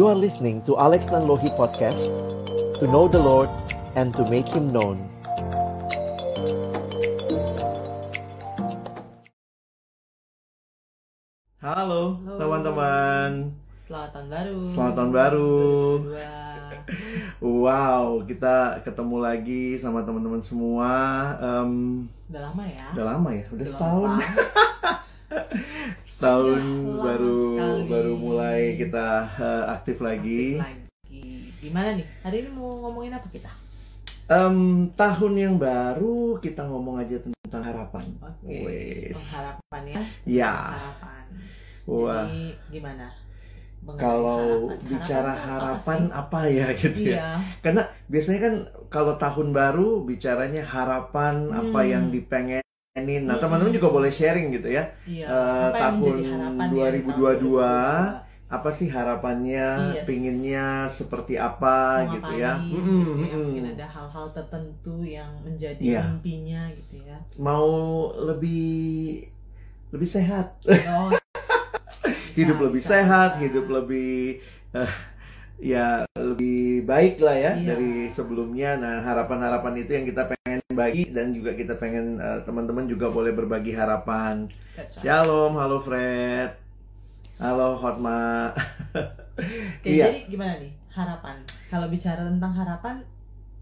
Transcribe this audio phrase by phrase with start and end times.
[0.00, 2.08] You are listening to Alex Nanlohi Podcast
[2.80, 3.52] To know the Lord
[4.00, 4.96] and to make Him known
[11.60, 12.40] Halo Halo.
[12.40, 13.52] teman-teman
[13.84, 14.60] Selamat tahun baru.
[14.72, 15.52] Selamat tahun baru.
[16.08, 17.60] 2022.
[17.60, 20.92] Wow kita ketemu lagi sama teman-teman semua
[21.44, 22.86] Em, Udah lama ya?
[22.96, 24.10] Udah lama ya, udah Udah setahun
[26.20, 27.82] Sudah lama baru sekali.
[27.88, 31.24] baru mulai kita eh, aktif lagi Aktif lagi.
[31.60, 32.06] Gimana nih?
[32.20, 33.48] Hari ini mau ngomongin apa kita?
[34.26, 34.56] Em,
[34.94, 38.04] tahun yang baru kita ngomong aja tentang harapan.
[38.20, 38.56] Oke.
[38.62, 39.16] Wes.
[39.18, 40.02] Pengharapan ya.
[40.24, 41.22] Ya, Harapan.
[41.84, 42.24] wah.
[42.24, 43.06] Jadi gimana?
[43.80, 44.86] Mengenai Kalau harapan.
[44.86, 46.12] bicara apa harapan sih?
[46.14, 47.08] apa, ya gitu ya?
[47.10, 47.28] Iya.
[47.58, 48.54] Karena biasanya kan
[48.88, 51.90] kalau tahun baru bicaranya harapan apa Hmm.
[51.90, 52.04] yang
[53.02, 53.22] dipengenin.
[53.24, 53.42] Nah, Hmm.
[53.42, 54.84] teman-teman juga boleh sharing gitu ya.
[55.02, 55.26] Iya.
[55.26, 59.66] Yang tahun menjadi harapan ya di 2022, tahun Apa sih harapannya?
[59.94, 60.04] Yes.
[60.04, 62.58] Pinginnya seperti apa Mau gitu ya?
[62.58, 62.82] gitu ya.
[62.82, 63.46] mm-mm.
[63.46, 66.02] Mungkin ada hal-hal tertentu yang menjadi Iya.
[66.10, 67.14] mimpinya gitu ya.
[67.38, 67.70] Mau
[68.12, 69.30] lebih
[69.90, 70.58] lebih sehat.
[70.66, 71.14] Oh,
[72.38, 73.42] hidup bisa, lebih bisa, sehat, bisa.
[73.46, 74.92] hidup lebih eh,
[75.62, 77.70] ya lebih baik lah ya Iya.
[77.70, 78.74] dari sebelumnya.
[78.76, 83.32] Nah harapan-harapan itu yang kita pengen bagi dan juga kita pengen eh, teman-teman juga boleh
[83.32, 84.48] berbagi harapan.
[84.72, 85.04] That's right.
[85.04, 86.56] Shalom, halo Fred,
[87.36, 88.56] halo Hotma.
[88.96, 90.08] Oke, Iya.
[90.08, 91.36] jadi gimana nih harapan?
[91.68, 92.96] Kalau bicara tentang harapan,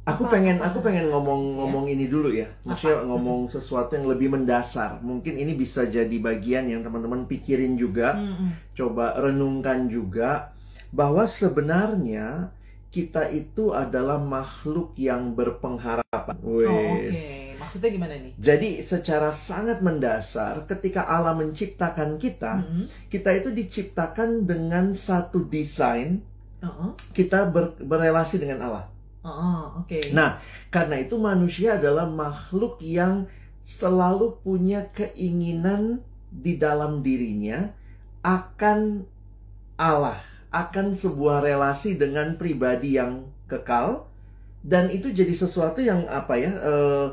[0.09, 0.73] Aku Apa- pengen apa?
[0.73, 2.49] aku pengen ngomong-ngomong ini dulu ya.
[2.65, 3.13] Maksudnya Apa?
[3.13, 4.97] ngomong sesuatu yang lebih mendasar.
[5.05, 8.17] Mungkin ini bisa jadi bagian yang teman-teman pikirin juga.
[8.17, 8.73] mm-mm.
[8.73, 10.55] coba renungkan juga
[10.89, 12.49] bahwa sebenarnya
[12.89, 16.37] kita itu adalah makhluk yang berpengharapan.
[16.41, 17.05] oh, oke.
[17.13, 17.53] Wes.
[17.61, 18.33] Maksudnya gimana nih?
[18.41, 22.89] Jadi secara sangat mendasar ketika Allah menciptakan kita, Mm-mm.
[23.13, 26.25] kita itu diciptakan dengan satu desain
[26.65, 26.97] Uh-uh.
[27.13, 28.85] kita ber- berelasi dengan Allah.
[29.21, 30.11] Uh-uh, Oke.
[30.17, 30.41] Nah,
[30.73, 33.29] karena itu manusia adalah makhluk yang
[33.69, 36.01] selalu punya keinginan
[36.33, 37.69] di dalam dirinya
[38.25, 39.05] akan
[39.77, 40.19] Allah,
[40.51, 44.09] akan sebuah relasi dengan pribadi yang kekal,
[44.65, 46.53] dan itu jadi sesuatu yang apa ya?
[46.53, 47.09] eh,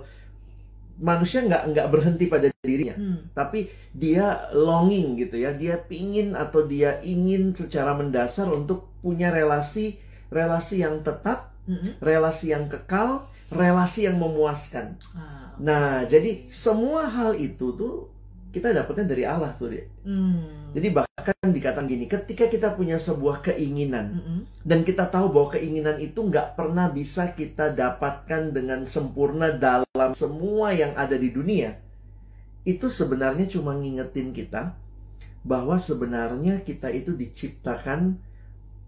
[0.96, 3.28] manusia nggak nggak berhenti pada dirinya, Hmm.
[3.36, 10.00] tapi dia longing gitu ya, dia pingin atau dia ingin secara mendasar untuk punya relasi
[10.32, 12.00] relasi yang tetap Mm-mm.
[12.00, 14.96] relasi yang kekal, relasi yang memuaskan.
[15.12, 15.68] Ah, oke.
[15.68, 18.08] Nah, jadi semua hal itu tuh
[18.56, 20.08] kita dapatnya dari Allah tuh, Dek.
[20.08, 20.72] Hmm.
[20.72, 24.40] Jadi bahkan dikatakan gini, ketika kita punya sebuah keinginan Mm-mm.
[24.64, 30.72] dan kita tahu bahwa keinginan itu nggak pernah bisa kita dapatkan dengan sempurna dalam semua
[30.72, 31.80] yang ada di dunia,
[32.64, 34.76] itu sebenarnya cuma ngingetin kita
[35.46, 38.18] bahwa sebenarnya kita itu diciptakan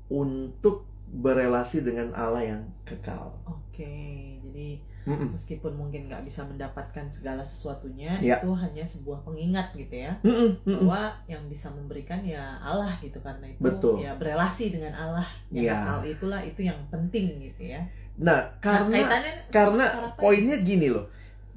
[0.07, 3.31] untuk berelasi dengan Allah yang kekal.
[3.47, 4.41] Oke.
[4.43, 5.33] Jadi Mm-mm.
[5.33, 8.43] meskipun mungkin nggak bisa mendapatkan segala sesuatunya, Ya.
[8.43, 10.19] itu hanya sebuah pengingat gitu ya.
[10.21, 10.83] Mm-mm, mm-mm.
[10.83, 14.03] Bahwa yang bisa memberikan ya Allah gitu karena itu Betul.
[14.03, 15.27] ya berelasi dengan Allah.
[15.47, 15.75] Yang Ya.
[15.79, 17.81] kekal itulah itu yang penting gitu ya.
[18.19, 19.07] Nah, karena
[19.47, 19.85] karena
[20.19, 21.07] poinnya gini loh.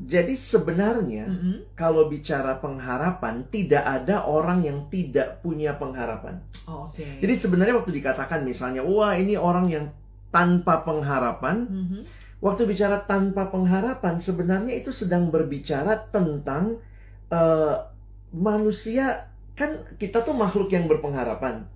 [0.00, 1.76] Jadi sebenarnya Mm-mm.
[1.76, 6.40] kalau bicara pengharapan tidak ada orang yang tidak punya pengharapan.
[6.64, 7.04] Oh, oke.
[7.20, 9.92] Jadi sebenarnya waktu dikatakan misalnya, wah ini orang yang
[10.32, 12.00] tanpa pengharapan, Mhm.
[12.40, 16.80] Waktu bicara tanpa pengharapan sebenarnya itu sedang berbicara tentang
[17.32, 17.76] eh,
[18.32, 19.28] manusia
[19.58, 19.70] kan
[20.00, 21.68] kita tuh makhluk yang berpengharapan.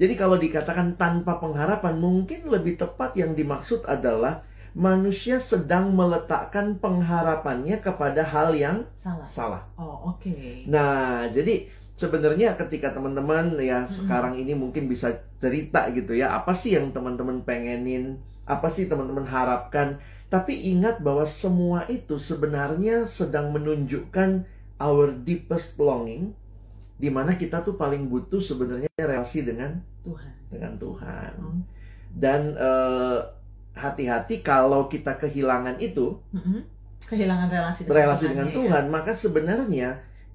[0.00, 4.42] Jadi kalau dikatakan tanpa pengharapan mungkin lebih tepat yang dimaksud adalah
[4.72, 9.28] manusia sedang meletakkan pengharapannya kepada hal yang salah.
[9.28, 9.62] salah.
[9.76, 10.32] Oh, oke.
[10.72, 11.68] Nah, jadi
[12.00, 13.94] sebenarnya ketika teman-teman ya Mm-mm.
[13.96, 15.08] sekarang ini mungkin bisa
[15.42, 21.28] cerita gitu ya, apa sih yang teman-teman pengenin, apa sih teman-teman harapkan, tapi ingat bahwa
[21.28, 24.48] semua itu sebenarnya sedang menunjukkan
[24.80, 26.34] our deepest longing
[26.98, 30.32] di mana kita tuh paling butuh sebenarnya relasi dengan Tuhan.
[30.50, 31.32] dengan Tuhan.
[31.38, 31.62] Hmm.
[32.12, 33.18] Dan eh,
[33.74, 36.60] hati-hati kalau kita kehilangan itu, Mm-mm.
[37.02, 38.54] Kehilangan relasi dengan Tuhan dengan ya.
[38.54, 39.88] Tuhan, maka sebenarnya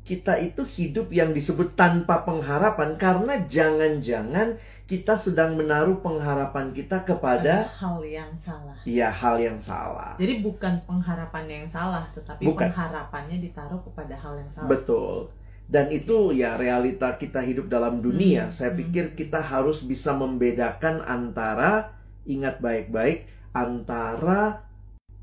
[0.03, 4.55] kita itu hidup yang disebut tanpa pengharapan karena jangan-jangan
[4.87, 8.79] kita sedang menaruh pengharapan kita kepada hal yang salah.
[8.87, 10.15] ya hal yang salah.
[10.15, 12.71] Jadi bukan pengharapannya yang salah, tetapi Bukan.
[12.71, 14.71] pengharapannya ditaruh kepada hal yang salah.
[14.71, 15.27] Betul.
[15.67, 18.47] Dan itu ya realita kita hidup dalam dunia.
[18.47, 18.79] Hmm, Saya hmm.
[18.79, 21.91] pikir kita harus bisa membedakan antara
[22.23, 24.63] ingat baik-baik antara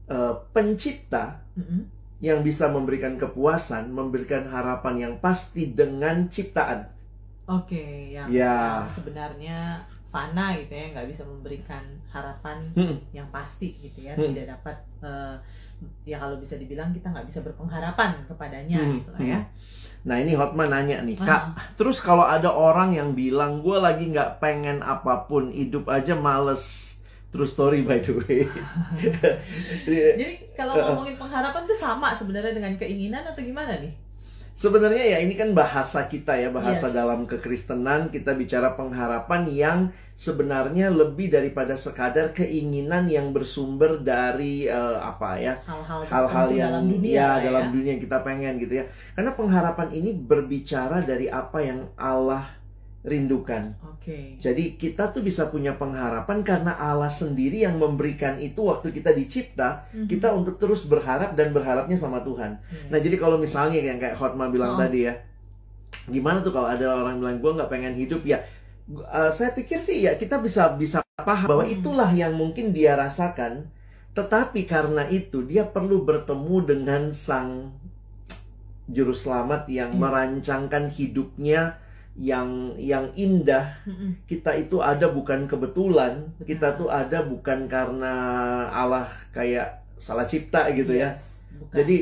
[0.09, 1.89] eh, pencipta Mm-mm.
[2.21, 6.93] yang bisa memberikan kepuasan, memberikan harapan yang pasti dengan ciptaan.
[7.45, 8.81] Oke, yang, Ya.
[8.81, 12.97] yang sebenarnya fana gitu ya nggak bisa memberikan harapan Hmm.
[13.11, 14.31] yang pasti gitu ya Hmm.
[14.31, 15.35] tidak dapat eh,
[16.07, 19.41] ya kalau bisa dibilang kita nggak bisa berpengharapan kepadanya Hmm, gitu lah ya
[20.05, 21.25] Nah ini Hotman nanya nih, Ah.
[21.25, 21.43] Kak,
[21.81, 26.93] terus kalau ada orang yang bilang gue lagi nggak pengen apa pun, hidup aja males.
[27.33, 28.45] True story by the way.
[29.89, 33.91] Jadi kalau ngomongin pengharapan tuh sama sebenarnya dengan keinginan atau gimana nih
[34.55, 36.95] Sebenarnya ya ini kan bahasa kita ya, bahasa Yes.
[36.95, 39.79] dalam kekristenan kita bicara pengharapan yang
[40.15, 45.59] sebenarnya lebih daripada sekadar keinginan yang bersumber dari eh, apa ya
[46.07, 48.85] hal-hal yang dalam dunia ya dalam dunia yang kita pengen gitu ya.
[49.19, 52.47] Karena pengharapan ini berbicara dari apa yang Allah
[53.05, 53.77] rindukan.
[53.85, 59.13] oke Jadi kita tuh bisa punya pengharapan karena Allah sendiri yang memberikan itu waktu kita
[59.13, 60.09] dicipta, Mhm.
[60.09, 62.57] kita untuk terus berharap dan berharapnya sama Tuhan.
[62.65, 62.89] Iya.
[62.89, 64.81] Nah jadi kalau misalnya yang kayak Hotma bilang Oh.
[64.81, 65.21] tadi ya,
[66.09, 68.41] gimana tuh kalau ada orang bilang gue nggak pengen hidup ya?
[68.85, 71.73] eh, saya pikir sih ya kita bisa bisa paham bahwa Hmm.
[71.73, 73.69] itulah yang mungkin dia rasakan.
[74.13, 77.73] Tetapi karena itu dia perlu bertemu dengan sang
[78.85, 80.05] juru selamat yang Hmm.
[80.05, 81.81] merancangkan hidupnya
[82.15, 83.75] yang yang indah
[84.31, 88.15] kita itu ada bukan kebetulan, kita tuh ada bukan karena
[88.71, 91.19] Allah kayak salah cipta gitu ya.
[91.19, 91.75] Yes, bukan.
[91.83, 91.97] Jadi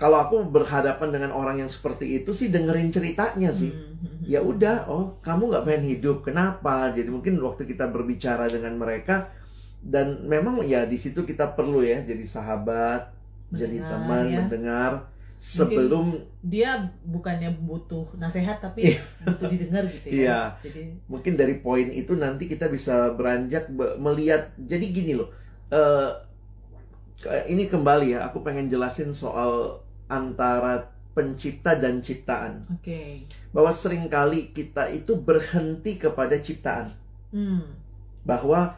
[0.00, 3.70] kalau aku berhadapan dengan orang yang seperti itu sih dengerin ceritanya sih.
[3.70, 4.26] Mhm.
[4.26, 6.90] Ya udah, oh kamu nggak pengen hidup, kenapa?
[6.90, 9.30] Jadi mungkin waktu kita berbicara dengan mereka
[9.84, 13.12] dan memang ya di situ kita perlu ya jadi sahabat,
[13.52, 14.38] jadi Mendengar, teman, ya.
[14.40, 14.92] mendengar
[15.38, 20.16] sebelum dia bukannya butuh nasihat tapi butuh didengar gitu ya.
[20.16, 20.40] Iya.
[20.64, 24.52] jadi mungkin dari poin itu nanti kita bisa beranjak be- melihat.
[24.56, 25.28] Jadi gini loh
[27.20, 32.66] ke- ini kembali ya aku pengen jelasin soal antara pencipta dan ciptaan.
[32.74, 33.24] Oke.
[33.54, 36.90] Bahwa sering kali kita itu berhenti kepada ciptaan.
[37.34, 37.66] Hmm.
[38.24, 38.72] bahwa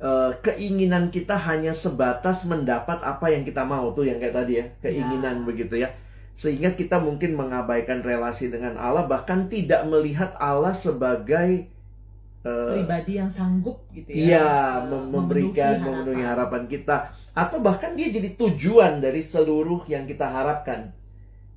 [0.00, 4.66] eh, keinginan kita hanya sebatas mendapat apa yang kita mau tuh yang kayak tadi ya
[4.80, 5.46] keinginan Ya.
[5.46, 5.88] begitu ya
[6.34, 11.68] sehingga kita mungkin mengabaikan relasi dengan Allah bahkan tidak melihat Allah sebagai
[12.44, 16.96] eh, pribadi yang sanggup gitu ya Iya, eh, mem- memberikan, memenuhi harapan kita,
[17.36, 20.90] atau bahkan dia jadi tujuan dari seluruh yang kita harapkan.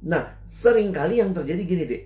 [0.03, 2.01] Nah, sering kali yang terjadi gini deh.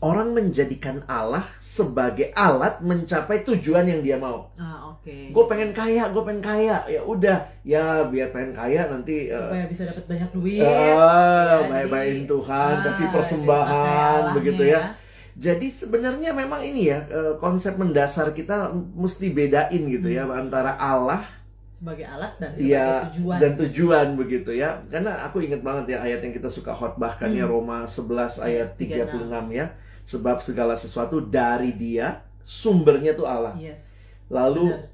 [0.00, 4.50] Orang menjadikan Allah sebagai alat mencapai tujuan yang dia mau.
[4.56, 9.30] ah oke Gue pengen kaya, gue pengen kaya, ya udah, ya biar pengen kaya nanti.
[9.30, 15.06] supaya bisa dapat banyak duit jadi- baik-baikin Tuhan, Ah, kasih persembahan, begitu Allahnya ya.
[15.38, 21.22] Jadi sebenarnya memang ini ya eh, konsep mendasar kita mesti bedain gitu ya antara Allah
[21.70, 24.82] sebagai alat dan sebagai ya tujuan dan tujuan begitu ya.
[24.88, 27.54] Karena aku ingat banget ya ayat yang kita suka khotbahkan ya Hmm.
[27.54, 29.14] Roma 11 ayat 36.
[29.14, 29.66] 36 ya.
[30.08, 33.52] Sebab segala sesuatu dari Dia, sumbernya tuh Allah.
[33.60, 34.88] yes Lalu Benar.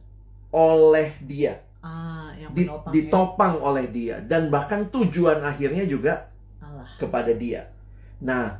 [0.51, 2.95] oleh Dia, ah yang menopang ya.
[2.99, 7.71] ditopang oleh Dia dan bahkan tujuan akhirnya juga Allah kepada dia.
[8.19, 8.59] Nah,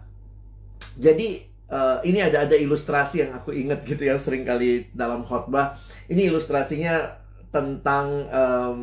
[0.95, 5.75] jadi eh, ini ada ada ilustrasi yang aku ingat gitu ya sering kali dalam khotbah.
[6.07, 7.23] Ini ilustrasinya
[7.55, 8.81] tentang em,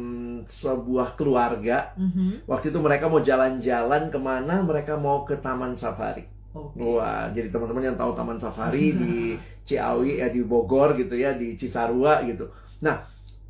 [0.47, 1.91] sebuah keluarga.
[1.99, 2.47] Mhm.
[2.47, 4.63] Waktu itu mereka mau jalan-jalan ke mana?
[4.63, 6.23] Mereka mau ke Taman Safari.
[6.53, 9.15] Oke Wah, jadi teman-teman yang tahu Taman Safari di
[9.67, 12.49] Ciawi ya di Bogor gitu ya, di Cisarua gitu.
[12.83, 13.03] Nah,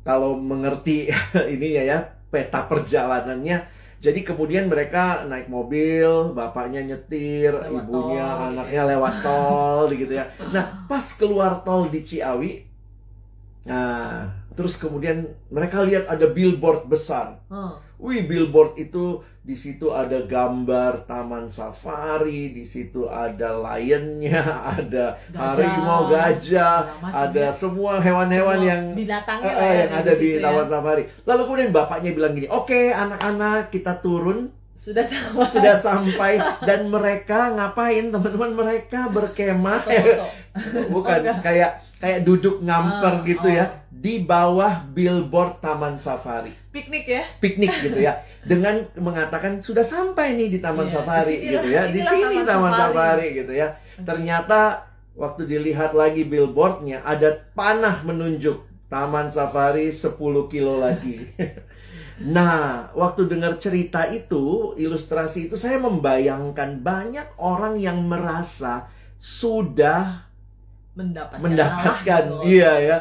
[0.06, 1.10] kalau mengerti
[1.54, 1.98] ininya ya
[2.32, 9.86] peta perjalanannya jadi kemudian mereka naik mobil, bapaknya nyetir, Lewat ibunya, tol, anaknya lewat tol
[10.02, 10.26] gitu ya.
[10.50, 12.66] Nah, pas keluar tol di Ciawi,
[13.62, 14.26] nah,
[14.58, 17.38] terus kemudian mereka lihat ada billboard besar.
[17.46, 24.42] oh Wih, billboard itu di situ ada gambar taman safari, di situ ada lionnya,
[24.74, 27.54] ada Gajah, harimau, gajah, ada ya.
[27.54, 30.46] semua hewan-hewan yang binatangnya eh, eh, ya yang ada di situ ya.
[30.50, 31.02] taman safari.
[31.22, 34.50] Lalu kemudian bapaknya bilang gini, oke anak-anak kita turun.
[34.72, 36.42] Sudah sama sudah sampai.
[36.66, 38.08] Dan mereka ngapain?
[38.08, 39.84] Teman-teman mereka berkemah.
[40.94, 43.52] Bukan Oh, kayak kayak duduk ngamper Ah, gitu oh.
[43.52, 50.34] ya di bawah billboard taman safari piknik ya piknik gitu ya dengan mengatakan sudah sampai
[50.34, 52.88] nih di Taman Iya, Safari disinilah- gitu ya di sini Taman Taman Safari.
[52.90, 54.60] Safari gitu ya ternyata
[55.12, 60.16] waktu dilihat lagi billboardnya ada panah menunjuk Taman Safari 10
[60.48, 61.28] kilo lagi
[62.22, 70.28] nah waktu dengar cerita itu ilustrasi itu saya membayangkan banyak orang yang merasa sudah
[70.92, 72.36] mendapatkan Mendapatkan, gitu.
[72.44, 72.96] iya ya.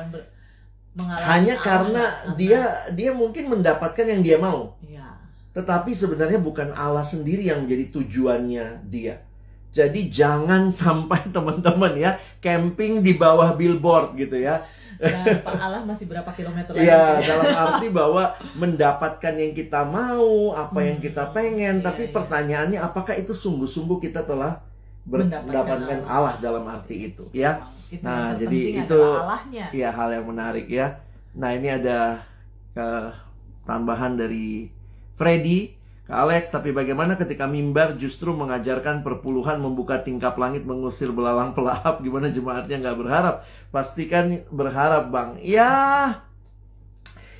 [0.91, 5.07] Mengalami hanya Allah, karena karena- dia dia mungkin mendapatkan yang dia mau Iya.
[5.51, 9.23] Tetapi sebenarnya bukan Allah sendiri yang menjadi tujuannya dia.
[9.71, 14.63] Jadi jangan sampai teman-teman ya camping di bawah billboard gitu ya.
[15.01, 16.85] Pak Allah masih berapa kilometer lagi?
[16.85, 21.07] Iya, dalam arti bahwa mendapatkan yang kita mau, apa yang Hmm.
[21.09, 22.13] kita pengen, Iya, tapi iya.
[22.13, 24.61] pertanyaannya apakah itu sungguh-sungguh kita telah
[25.01, 26.29] Mendapatkan mendapatkan Allah.
[26.29, 27.65] Allah dalam arti itu, ya?
[27.91, 29.15] Itu Nah, jadi itu-.
[29.71, 31.03] Iya, hal yang menarik ya.
[31.35, 32.23] Nah, ini ada
[32.71, 33.07] eh,
[33.63, 34.71] tambahan dari
[35.13, 41.51] Freddy ke Alex, tapi bagaimana ketika mimbar justru mengajarkan perpuluhan membuka tingkap langit mengusir belalang
[41.51, 43.35] pelahap gimana jemaatnya nggak berharap
[43.69, 45.71] pastikan berharap bang ya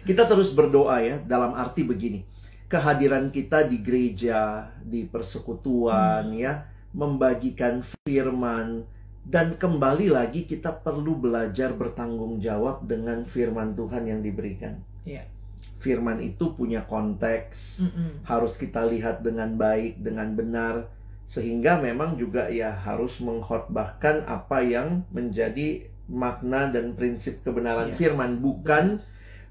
[0.04, 2.26] kita terus berdoa ya dalam arti begini
[2.66, 6.40] kehadiran kita di gereja di persekutuan Hmm.
[6.40, 6.54] ya
[6.92, 8.84] membagikan firman
[9.22, 14.82] dan kembali lagi kita perlu belajar bertanggung jawab dengan firman Tuhan yang diberikan.
[15.06, 15.26] Iya.
[15.82, 18.26] Firman itu punya konteks, Mm-mm.
[18.26, 20.90] harus kita lihat dengan baik, dengan benar,
[21.26, 27.98] sehingga memang juga ya harus mengkhotbahkan apa yang menjadi makna dan prinsip kebenaran Yes.
[27.98, 29.00] firman, bukan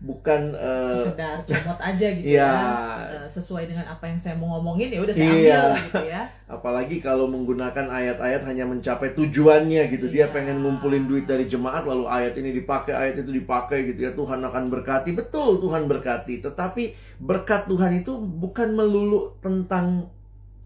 [0.00, 2.48] bukan eh, sekedar comot aja gitu Iya.
[2.48, 5.60] ya Eh, sesuai dengan apa yang saya mau ngomongin ya udah saya Iya.
[5.60, 10.10] ambil gitu ya apalagi kalau menggunakan ayat-ayat hanya mencapai tujuannya gitu.
[10.10, 10.34] Dia Iya.
[10.34, 14.10] pengen ngumpulin duit dari jemaat lalu ayat ini dipakai, ayat itu dipakai gitu ya.
[14.10, 15.14] Tuhan akan berkati.
[15.14, 16.42] Betul, Tuhan berkati.
[16.42, 16.82] Tetapi
[17.22, 20.10] berkat Tuhan itu bukan melulu tentang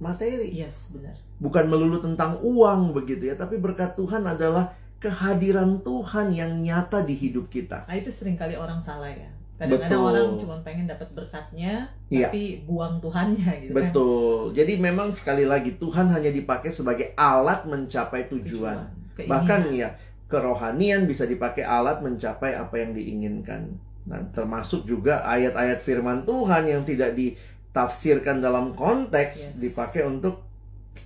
[0.01, 0.55] materi.
[0.55, 4.73] yes benar bukan melulu tentang uang begitu ya, tapi berkat Tuhan adalah
[5.05, 7.85] kehadiran Tuhan yang nyata di hidup kita.
[7.85, 10.11] nah itu sering kali orang salah ya kadang-kadang Betul.
[10.11, 12.27] orang cuma pengen dapat berkatnya Iya.
[12.27, 14.51] tapi buang Tuhannya gitu kan Betul.
[14.51, 18.83] Jadi memang sekali lagi Tuhan hanya dipakai sebagai alat mencapai tujuan.
[19.15, 19.31] Keinginan.
[19.31, 19.95] Bahkan ya
[20.27, 23.79] kerohanian bisa dipakai alat mencapai apa yang diinginkan.
[24.05, 29.55] Nah, termasuk juga ayat-ayat firman Tuhan yang tidak ditafsirkan dalam konteks Yes.
[29.63, 30.43] dipakai untuk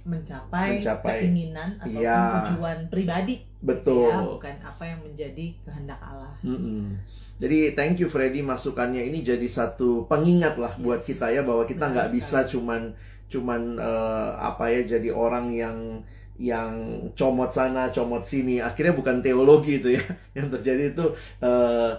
[0.05, 1.25] mencapai, Mencapai.
[1.25, 2.21] keinginan ataupun Iya.
[2.49, 4.09] tujuan pribadi betul.
[4.09, 6.97] ya bukan apa yang menjadi kehendak Allah Mm-mm.
[7.39, 11.07] Jadi thank you Freddy masukannya ini jadi satu pengingat lah buat Yes.
[11.07, 12.91] kita ya bahwa kita nggak bisa cuman
[13.29, 16.03] cuman eh, apa ya jadi orang yang
[16.35, 16.71] yang
[17.15, 20.03] comot sana comot sini akhirnya bukan teologi itu ya
[20.39, 21.05] yang terjadi itu
[21.39, 21.91] eh,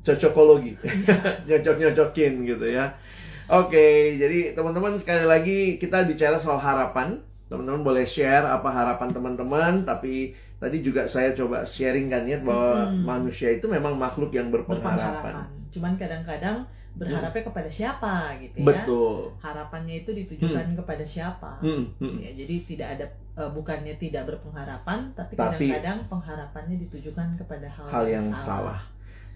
[0.00, 0.72] cocokologi
[1.48, 2.94] nyocok nyocokin gitu ya
[3.48, 3.86] oke
[4.16, 10.34] jadi teman-teman sekali lagi kita bicara soal harapan teman-teman boleh share apa harapan teman-teman tapi
[10.58, 13.04] tadi juga saya coba sharing kan ya bahwa Mm-mm.
[13.04, 15.46] manusia itu memang makhluk yang berpengharapan.
[15.46, 15.70] Berpengharapan.
[15.70, 16.58] Cuman kadang-kadang
[16.96, 18.66] berharapnya kepada siapa gitu ya.
[18.72, 19.36] Betul.
[19.44, 21.60] Harapannya itu ditujukan kepada siapa.
[21.60, 22.16] Hmm, hmm.
[22.24, 28.04] ya jadi tidak ada eh, bukannya tidak berpengharapan tapi kadang-kadang pengharapannya ditujukan kepada hal, hal
[28.08, 28.80] yang salah.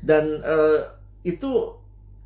[0.00, 0.80] dan eh,
[1.20, 1.76] itu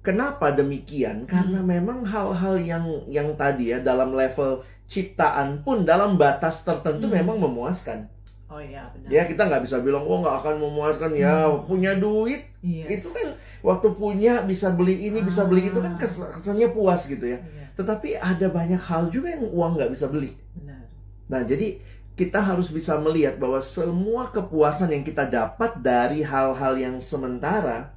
[0.04, 1.26] kenapa demikian?
[1.26, 7.16] Karena memang hal-hal yang yang tadi ya dalam level ciptaan pun dalam batas tertentu Hmm.
[7.16, 8.06] memang memuaskan.
[8.46, 9.08] Oh iya benar.
[9.10, 11.10] Ya kita nggak bisa bilang oh nggak akan memuaskan.
[11.14, 11.64] Ya Hmm.
[11.64, 12.44] punya duit.
[12.60, 13.04] Yes.
[13.04, 13.28] itu kan
[13.60, 16.00] waktu punya bisa beli ini bisa beli itu kan Ah.
[16.00, 17.36] kes- kesannya puas gitu ya.
[17.36, 20.32] Iya, tetapi ada banyak hal juga yang uang nggak bisa beli.
[20.54, 20.80] Benar.
[21.28, 21.80] Nah jadi
[22.14, 27.90] kita harus bisa melihat bahwa semua kepuasan yang kita dapat dari hal-hal yang sementara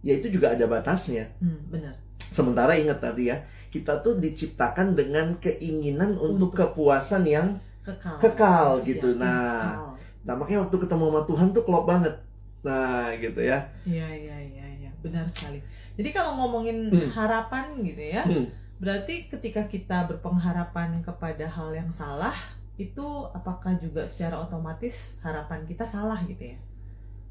[0.00, 1.28] ya itu juga ada batasnya.
[1.38, 1.94] Hmm, benar.
[2.18, 6.72] Sementara ingat tadi ya kita tuh diciptakan dengan keinginan untuk, Untuk.
[6.72, 9.08] kepuasan yang kekal Kekal gitu.
[9.12, 9.36] ya, Nah.
[9.38, 9.84] kekal.
[10.24, 12.14] nah makanya waktu ketemu sama Tuhan tuh klop banget
[12.58, 15.62] nah gitu ya iya iya iya iya benar sekali
[15.94, 17.08] jadi kalau ngomongin Hmm.
[17.10, 18.44] harapan gitu ya Hmm.
[18.76, 22.34] berarti ketika kita berpengharapan kepada hal yang salah
[22.76, 26.58] itu apakah juga secara otomatis harapan kita salah gitu ya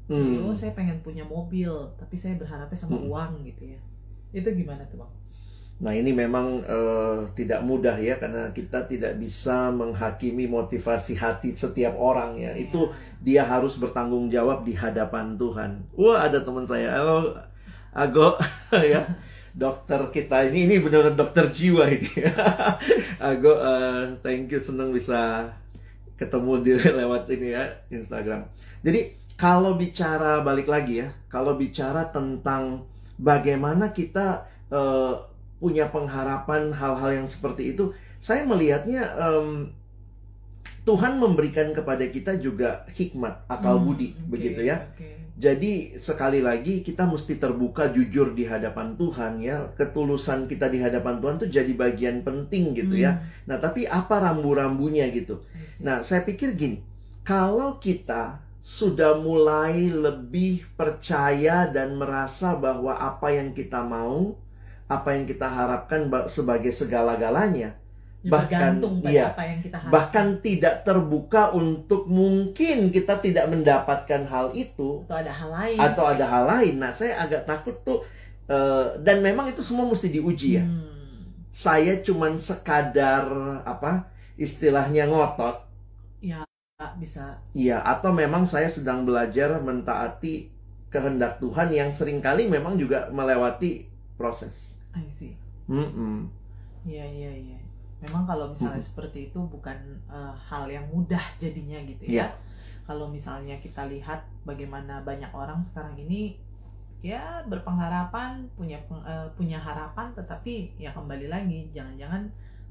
[0.08, 0.40] Hmm.
[0.42, 1.68] oh saya pengen punya mobil
[2.00, 3.06] tapi saya berharapnya sama Hmm.
[3.06, 3.80] uang gitu ya
[4.32, 5.12] itu gimana tuh bang
[5.78, 11.94] Nah ini memang eh, tidak mudah ya karena kita tidak bisa menghakimi motivasi hati setiap
[11.94, 12.50] orang ya.
[12.58, 12.90] Itu
[13.22, 15.86] dia harus bertanggung jawab di hadapan Tuhan.
[15.94, 17.38] Wah ada teman saya, halo
[17.94, 18.36] Ago
[18.74, 19.02] ya
[19.58, 22.10] dokter kita ini ini benar dokter jiwa ini.
[23.30, 25.50] Ago eh, thank you senang bisa
[26.18, 28.50] ketemu di lewat ini ya Instagram.
[28.82, 32.82] Jadi kalau bicara balik lagi ya, kalau bicara tentang
[33.14, 34.42] bagaimana kita
[34.74, 35.14] eh,
[35.62, 39.48] punya pengharapan hal-hal yang seperti itu, saya melihatnya em,
[40.88, 44.76] Tuhan memberikan kepada kita juga hikmat, akal Hmm, budi, oke, begitu ya.
[44.80, 45.10] oke.
[45.38, 49.70] Jadi sekali lagi kita mesti terbuka jujur di hadapan Tuhan ya.
[49.78, 53.22] Ketulusan kita di hadapan Tuhan tuh jadi bagian penting gitu ya.
[53.22, 55.46] Hmm, Nah, tapi apa rambu-rambunya gitu?
[55.86, 56.82] Nah, saya pikir gini,
[57.22, 64.34] kalau kita sudah mulai lebih percaya dan merasa bahwa apa yang kita mau,
[64.88, 67.76] apa yang kita harapkan ba- sebagai segala-galanya,
[68.18, 69.92] Ya, bahkan iya, apa yang kita harapkan.
[69.94, 75.78] bahkan tidak terbuka untuk mungkin kita tidak mendapatkan hal itu atau ada hal lain.
[75.78, 76.74] atau ada hal lain.
[76.76, 78.02] Nah, saya agak takut tuh
[78.48, 80.64] eh, dan memang itu semua mesti diuji ya.
[80.64, 83.24] Hmm, Saya cuman sekadar
[83.62, 85.56] apa istilahnya ngotot,
[86.78, 87.42] nggak bisa.
[87.52, 90.46] iya atau memang saya sedang belajar mentaati
[90.88, 94.77] kehendak Tuhan yang sering kali memang juga melewati proses.
[94.94, 95.34] I see.
[95.68, 96.28] Mm-mm.
[96.88, 97.60] Iya iya iya.
[98.00, 98.90] Memang kalau misalnya Mm-mm.
[98.94, 99.76] seperti itu bukan
[100.08, 102.28] eh, hal yang mudah jadinya gitu ya.
[102.88, 106.40] Kalau misalnya kita lihat bagaimana banyak orang sekarang ini
[107.04, 112.26] ya berpengharapan punya eh, punya harapan tetapi ya kembali lagi jangan-jangan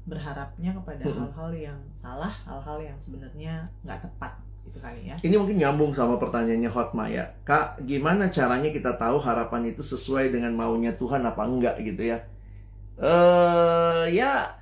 [0.08, 4.32] berharapnya kepada hal-hal yang salah, hal-hal yang sebenarnya nggak tepat
[4.68, 5.16] gitu kali ya.
[5.24, 7.24] Ini mungkin nyambung sama pertanyaannya Hotma ya.
[7.48, 12.18] Kak, gimana caranya kita tahu harapan itu sesuai dengan maunya Tuhan apa enggak gitu ya?
[13.00, 14.58] Eh ya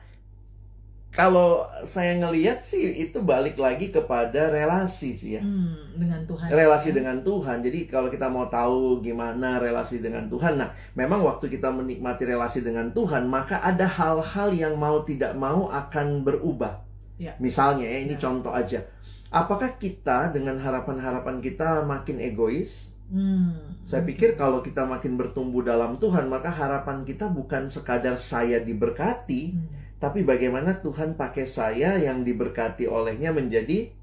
[1.16, 5.42] kalau saya ngelihat sih itu balik lagi kepada relasi sih ya.
[5.42, 6.44] Hmm, dengan Tuhan.
[6.52, 6.94] Relasi ya.
[7.00, 7.64] dengan Tuhan.
[7.64, 12.60] Jadi kalau kita mau tahu gimana relasi dengan Tuhan, nah memang waktu kita menikmati relasi
[12.60, 16.84] dengan Tuhan, maka ada hal-hal yang mau tidak mau akan berubah.
[17.16, 17.32] Ya.
[17.40, 18.20] Misalnya ya, ini Ya.
[18.20, 18.84] contoh aja.
[19.30, 22.94] Apakah kita dengan harapan-harapan kita makin egois?
[23.10, 23.78] Hmm.
[23.86, 29.54] Saya pikir kalau kita makin bertumbuh dalam Tuhan, maka harapan kita bukan sekadar saya diberkati,
[29.54, 29.66] Hmm.
[30.02, 33.94] tapi bagaimana Tuhan pakai saya yang diberkati olehnya menjadi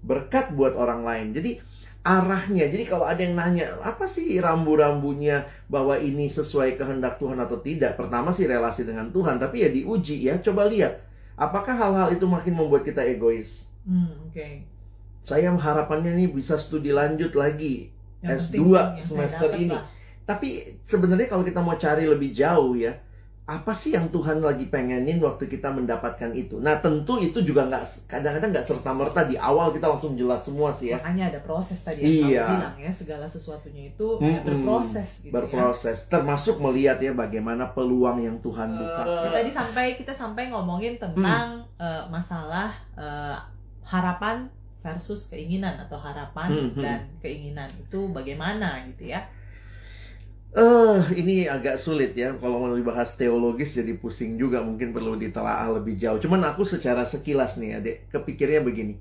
[0.00, 1.28] berkat buat orang lain.
[1.36, 1.60] Jadi
[2.08, 7.60] arahnya, jadi kalau ada yang nanya, apa sih rambu-rambunya bahwa ini sesuai kehendak Tuhan atau
[7.60, 8.00] tidak?
[8.00, 10.40] Pertama sih relasi dengan Tuhan, tapi ya diuji ya.
[10.40, 11.04] Coba lihat,
[11.36, 13.67] apakah hal-hal itu makin membuat kita egois?
[13.88, 14.46] Hmm, oke.
[15.24, 17.88] Saya harapannya nih bisa studi lanjut lagi.
[18.20, 19.72] Yang S2 penting semester ini.
[19.72, 19.84] lah.
[20.22, 20.48] Tapi
[20.84, 22.92] sebenarnya kalau kita mau cari lebih jauh ya,
[23.48, 26.60] apa sih yang Tuhan lagi pengenin waktu kita mendapatkan itu?
[26.60, 30.68] Nah tentu itu juga nggak kadang-kadang nggak serta merta di awal kita langsung jelas semua
[30.68, 31.00] sih ya.
[31.00, 32.44] Makanya ada proses tadi yang Iya.
[32.44, 34.44] kamu bilang ya, segala sesuatunya itu ya, Mm-mm.
[34.44, 35.32] berproses gitu ya.
[35.32, 39.02] Berproses, termasuk melihat ya bagaimana peluang yang Tuhan buka.
[39.08, 43.36] Ya, tadi sampai kita sampai ngomongin tentang eh, masalah eh,
[43.92, 44.36] harapan
[44.84, 46.82] versus keinginan atau harapan Hmm, hmm.
[46.84, 49.20] dan keinginan itu bagaimana gitu ya.
[50.48, 55.68] Eh, ini agak sulit ya kalau mau dibahas teologis jadi pusing juga mungkin perlu ditelaah
[55.76, 56.16] lebih jauh.
[56.24, 58.94] Cuman aku secara sekilas nih Adik, kepikirnya begini.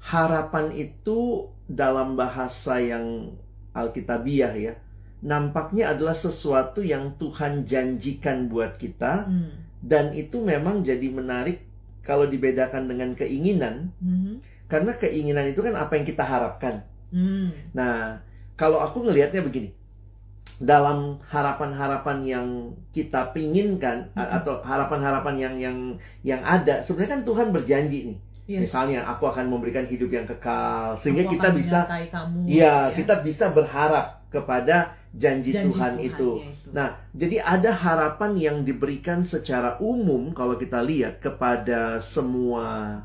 [0.00, 3.36] Harapan itu dalam bahasa yang
[3.76, 4.74] alkitabiah ya,
[5.22, 9.70] nampaknya adalah sesuatu yang Tuhan janjikan buat kita Hmm.
[9.82, 11.69] dan itu memang jadi menarik
[12.10, 14.42] kalau dibedakan dengan keinginan Mhm.
[14.66, 16.82] karena keinginan itu kan apa yang kita harapkan.
[17.14, 17.54] Hmm.
[17.70, 18.18] Nah,
[18.58, 19.70] kalau aku ngelihatnya begini,
[20.58, 22.46] dalam harapan-harapan yang
[22.90, 24.28] kita pinginkan Mhm.
[24.42, 25.78] atau harapan-harapan yang yang
[26.26, 28.18] yang ada, sebenarnya kan Tuhan berjanji nih.
[28.50, 28.60] Yes.
[28.66, 33.14] Misalnya, aku akan memberikan hidup yang kekal, sehingga Aku kita bisa, kamu, ya, gitu kita
[33.22, 36.38] bisa berharap kepada janji, Janji Tuhan itu.
[36.46, 36.70] itu.
[36.70, 42.98] Nah, jadi ada harapan yang diberikan secara umum kalau kita lihat kepada semua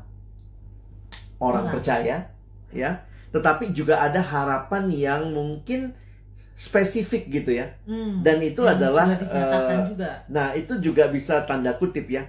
[1.42, 2.30] orang percaya,
[2.70, 3.02] ya.
[3.34, 5.92] Tetapi juga ada harapan yang mungkin
[6.56, 7.76] spesifik gitu ya.
[7.84, 8.24] Hmm.
[8.24, 10.24] Dan itu adalah eh, juga.
[10.32, 12.24] Nah, itu juga bisa tanda kutip ya.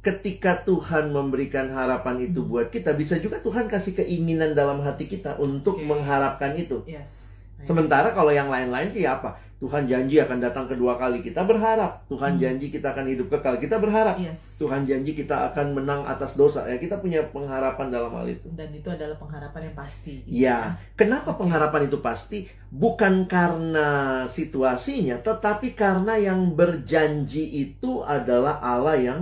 [0.00, 2.50] Ketika Tuhan memberikan harapan itu Hmm.
[2.52, 5.84] buat kita, bisa juga Tuhan kasih keinginan dalam hati kita untuk Oke.
[5.88, 6.84] mengharapkan itu.
[6.84, 7.39] Yes.
[7.64, 9.36] Sementara kalau yang lain-lain sih apa?
[9.60, 12.08] Tuhan janji akan datang kedua kali, kita berharap.
[12.08, 12.40] Tuhan Hmm.
[12.40, 14.16] janji kita akan hidup kekal, kita berharap.
[14.16, 14.56] Yes.
[14.56, 16.64] Tuhan janji kita akan menang atas dosa.
[16.64, 18.48] Ya, kita punya pengharapan dalam hal itu.
[18.56, 20.24] Dan itu adalah pengharapan yang pasti.
[20.24, 22.48] gitu Ya, kenapa pengharapan itu pasti?
[22.72, 29.20] Bukan karena situasinya, tetapi karena yang berjanji itu adalah Allah yang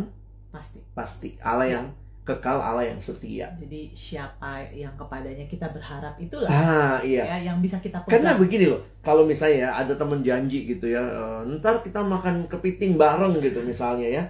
[0.55, 0.79] Pasti.
[0.95, 1.87] pasti, Allah yang
[2.29, 3.49] kekal, Allah yang setia.
[3.57, 7.25] Jadi siapa yang kepadanya kita berharap itulah Ah, iya.
[7.25, 8.45] ya yang bisa kita Karena pegang.
[8.45, 12.95] begini loh, kalau misalnya ya, ada temen janji gitu ya, eh, ntar kita makan kepiting
[12.95, 14.25] bareng gitu misalnya ya.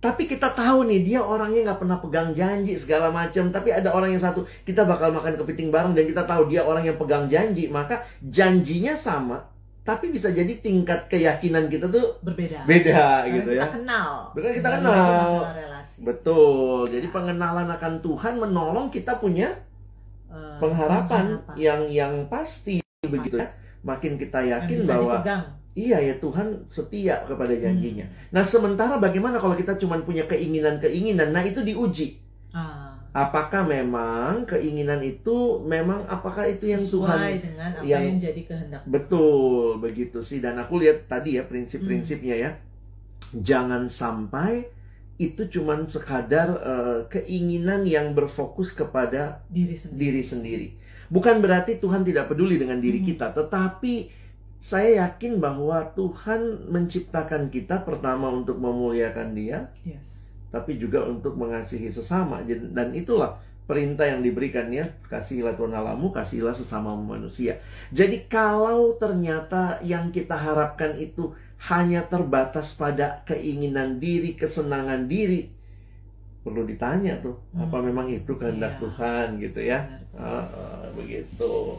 [0.00, 3.54] Tapi kita tahu nih dia orangnya nggak pernah pegang janji segala macam.
[3.54, 6.82] Tapi ada orang yang satu kita bakal makan kepiting bareng dan kita tahu dia orang
[6.82, 9.46] yang pegang janji, maka janjinya sama.
[9.82, 12.66] Tapi bisa jadi tingkat keyakinan kita tuh berbeda.
[12.66, 12.90] beda
[13.22, 13.66] Karena gitu kita ya.
[13.70, 14.10] kenal.
[14.30, 15.30] Betul, kita kenal.
[16.02, 16.90] Betul.
[16.90, 19.54] Jadi pengenalan akan Tuhan menolong kita punya
[20.26, 23.52] Eh, pengharapan pengharapan yang yang pasti begitu ya.
[23.82, 25.44] Makin kita yakin bahwa dipegang.
[25.72, 28.04] Iya ya Tuhan setia kepada janjinya.
[28.04, 28.16] Hmm.
[28.30, 31.32] Nah sementara bagaimana kalau kita cuma punya keinginan-keinginan?
[31.32, 32.16] Nah itu diuji.
[32.48, 38.16] Ah, Apakah memang keinginan itu memang apakah itu yang sesuai Tuhan dengan apa yang- yang,
[38.18, 38.82] jadi kehendak.
[38.88, 40.40] betul begitu sih?
[40.40, 42.50] Dan aku lihat tadi ya prinsip-prinsipnya ya.
[43.32, 44.64] Jangan sampai
[45.22, 50.68] itu cuman sekadar eh, keinginan yang berfokus kepada diri sendiri diri sendiri.
[51.12, 53.08] Bukan berarti Tuhan tidak peduli dengan diri Hmm.
[53.14, 54.10] kita, tetapi
[54.58, 61.88] saya yakin bahwa Tuhan menciptakan kita pertama untuk memuliakan Dia, yes tapi juga untuk mengasihi
[61.88, 62.44] sesama.
[62.44, 67.56] Dan itulah perintah yang diberikan ya, kasihilah Tuhan Allahmu, kasihilah sesama manusia.
[67.88, 71.32] Jadi kalau ternyata yang kita harapkan itu
[71.64, 75.46] hanya terbatas pada keinginan diri, kesenangan diri,
[76.40, 77.86] perlu ditanya tuh, apa Hmm.
[77.86, 78.80] memang itu kehendak Iya.
[78.80, 79.80] Tuhan gitu ya?
[80.12, 81.78] Ah, ah, begitu.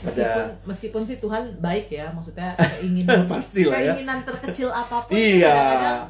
[0.00, 3.92] meskipun Ada meskipun sih Tuhan baik ya maksudnya keinginan pastilah ya.
[3.92, 5.44] keinginan terkecil apa pun Iya.
[5.46, 6.00] kadang-kadang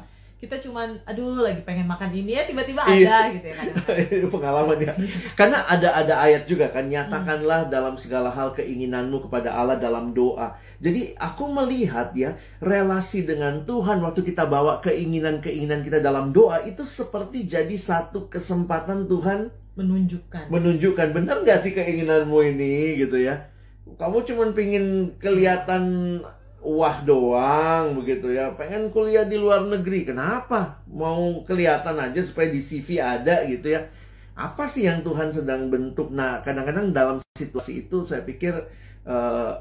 [0.41, 3.13] kita cuman aduh lagi pengen makan ini ya tiba-tiba Iya.
[3.13, 4.29] ada gitu ya kadang-kadang.
[4.33, 4.93] Pengalaman ya.
[5.37, 10.57] Karena ada ada ayat juga kan nyatakanlah dalam segala hal keinginanmu kepada Allah dalam doa.
[10.81, 16.81] Jadi aku melihat ya relasi dengan Tuhan waktu kita bawa keinginan-keinginan kita dalam doa itu
[16.81, 23.45] seperti jadi satu kesempatan Tuhan menunjukkan menunjukkan benar nggak sih keinginanmu ini gitu ya.
[23.85, 26.17] Kamu cuman pingin kelihatan
[26.63, 28.53] wah doang begitu ya.
[28.59, 30.05] Pengen kuliah di luar negeri.
[30.09, 30.81] Kenapa?
[30.87, 33.81] Mau kelihatan aja supaya di CV ada gitu ya.
[34.37, 36.09] Apa sih yang Tuhan sedang bentuk?
[36.13, 38.53] Nah, kadang-kadang dalam situasi itu saya pikir
[39.05, 39.51] eh,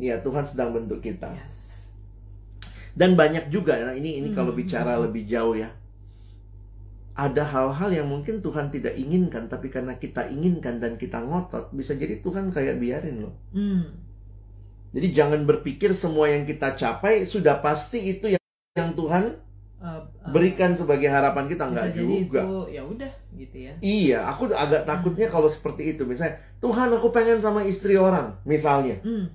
[0.00, 1.30] ya Tuhan sedang bentuk kita.
[1.32, 1.92] yes
[2.96, 4.60] Dan banyak juga nah ini ini kalau Hmm.
[4.60, 5.70] bicara lebih jauh ya.
[7.16, 11.92] Ada hal-hal yang mungkin Tuhan tidak inginkan tapi karena kita inginkan dan kita ngotot bisa
[11.96, 13.34] jadi Tuhan kayak biarin loh.
[13.52, 14.05] hmm.
[14.96, 19.44] Jadi jangan berpikir semua yang kita capai sudah pasti itu yang, yang Tuhan
[19.76, 22.40] Eh, eh, berikan sebagai harapan kita jadi juga.
[22.72, 26.08] ya udah gitu ya Iya, aku agak takutnya kalau seperti itu.
[26.08, 29.04] Misalnya, Tuhan aku pengen sama istri orang, misalnya.
[29.04, 29.28] hmm.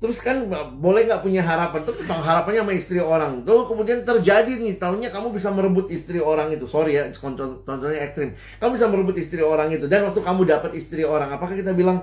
[0.00, 0.48] Terus kan
[0.80, 1.84] boleh nggak punya harapan?
[1.84, 3.44] Terus harapannya sama istri orang.
[3.44, 6.64] Terus kemudian terjadi nih, tahunya kamu bisa merebut istri orang itu.
[6.64, 8.32] Sorry ya, contoh, contohnya ekstrim.
[8.58, 9.84] Kamu bisa merebut istri orang itu.
[9.86, 12.00] Dan waktu kamu dapat istri orang, apakah kita bilang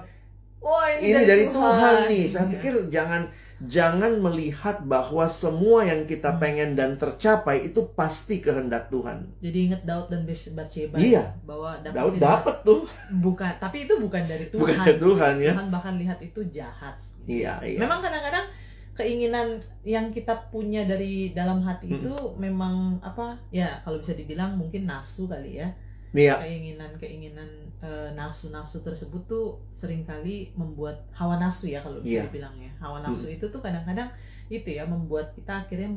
[0.60, 2.24] Wah ini dari Tuhan, nih?
[2.26, 3.24] Saya pikir jangan
[3.60, 6.38] jangan melihat bahwa semua yang kita Hmm.
[6.38, 9.26] pengen dan tercapai itu pasti kehendak Tuhan.
[9.40, 11.34] jadi inget Daud dan Bathsheba Iya.
[11.42, 12.86] bahwa Daud dapetin- dapat tuh,
[13.18, 15.54] bukan tapi itu bukan dari Tuhan bukan dari Tuhan ya.
[15.54, 17.82] Tuhan bahkan lihat itu jahat Iya, iya.
[17.82, 18.46] memang kadang-kadang
[18.94, 19.48] keinginan
[19.82, 21.98] yang kita punya dari dalam hati Mm-mm.
[22.00, 25.70] itu memang apa ya kalau bisa dibilang mungkin nafsu kali ya
[26.14, 27.67] Iya, keinginan-keinginan
[28.12, 33.30] nafsu-nafsu tersebut tuh sering kali membuat hawa nafsu ya kalau bisa dibilang ya hawa nafsu
[33.30, 34.10] itu tuh kadang-kadang
[34.50, 35.94] itu ya membuat kita akhirnya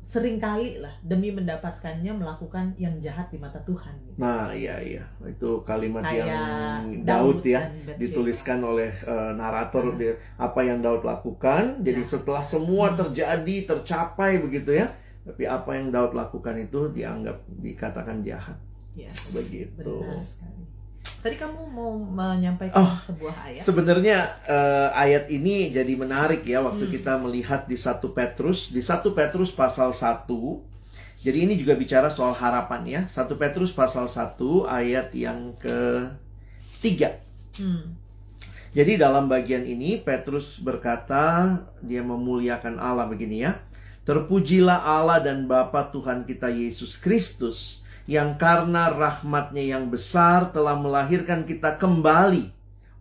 [0.00, 4.16] sering kali lah demi mendapatkannya melakukan yang jahat di mata Tuhan gitu.
[4.16, 5.04] Nah, iya iya.
[5.28, 8.00] Itu kalimat kayak yang Daud ya dan Bathsheba.
[8.00, 10.00] dituliskan oleh eh, narator Hmm.
[10.00, 11.84] dia apa yang Daud lakukan.
[11.84, 12.08] Jadi Nah.
[12.08, 12.96] setelah semua Hmm.
[12.96, 14.88] terjadi, tercapai begitu ya.
[15.20, 18.56] Tapi apa yang Daud lakukan itu dianggap dikatakan jahat.
[18.96, 19.84] yes, Begitu.
[20.00, 20.64] benar sekali
[21.20, 26.88] tadi kamu mau menyampaikan Oh, sebuah ayat Sebenarnya eh, ayat ini jadi menarik ya waktu
[26.88, 26.94] Hmm.
[26.96, 30.64] kita melihat di satu Petrus, di satu Petrus pasal 1.
[31.20, 33.00] Jadi ini juga bicara soal harapan ya.
[33.12, 37.20] Satu Petrus pasal 1 ayat yang ketiga.
[37.60, 37.96] Hmm.
[38.70, 43.58] Jadi dalam bagian ini Petrus berkata dia memuliakan Allah begini ya.
[44.06, 47.79] Terpujilah Allah dan Bapa Tuhan kita Yesus Kristus
[48.10, 52.50] yang karena rahmatnya yang besar telah melahirkan kita kembali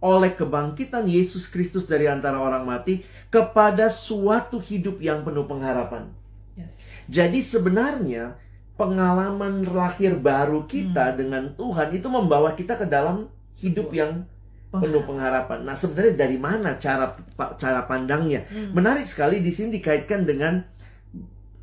[0.06, 3.02] oleh kebangkitan Yesus Kristus dari antara orang mati
[3.34, 6.14] kepada suatu hidup yang penuh pengharapan.
[6.54, 8.38] yes Jadi sebenarnya
[8.78, 14.30] pengalaman lahir baru kita dengan Tuhan itu membawa kita ke dalam hidup yang
[14.70, 15.66] penuh pengharapan.
[15.66, 17.18] Nah, sebenarnya dari mana cara
[17.58, 18.46] cara pandangnya?
[18.46, 18.78] Hmm.
[18.78, 20.62] Menarik sekali di sini dikaitkan dengan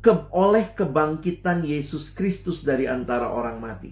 [0.07, 3.91] ke, oleh kebangkitan Yesus Kristus dari antara orang mati.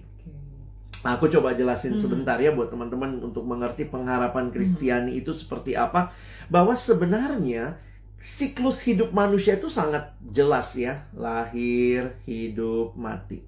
[1.04, 2.02] Nah, aku coba jelasin Hmm.
[2.02, 6.16] sebentar ya buat teman-teman untuk mengerti pengharapan Kristiani itu seperti apa.
[6.48, 7.76] Bahwa sebenarnya
[8.24, 11.04] siklus hidup manusia itu sangat jelas ya.
[11.12, 13.44] Lahir, hidup, mati.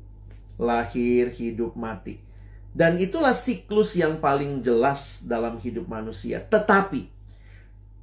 [0.60, 2.20] Lahir, hidup, mati.
[2.76, 6.44] Dan itulah siklus yang paling jelas dalam hidup manusia.
[6.44, 7.10] Tetapi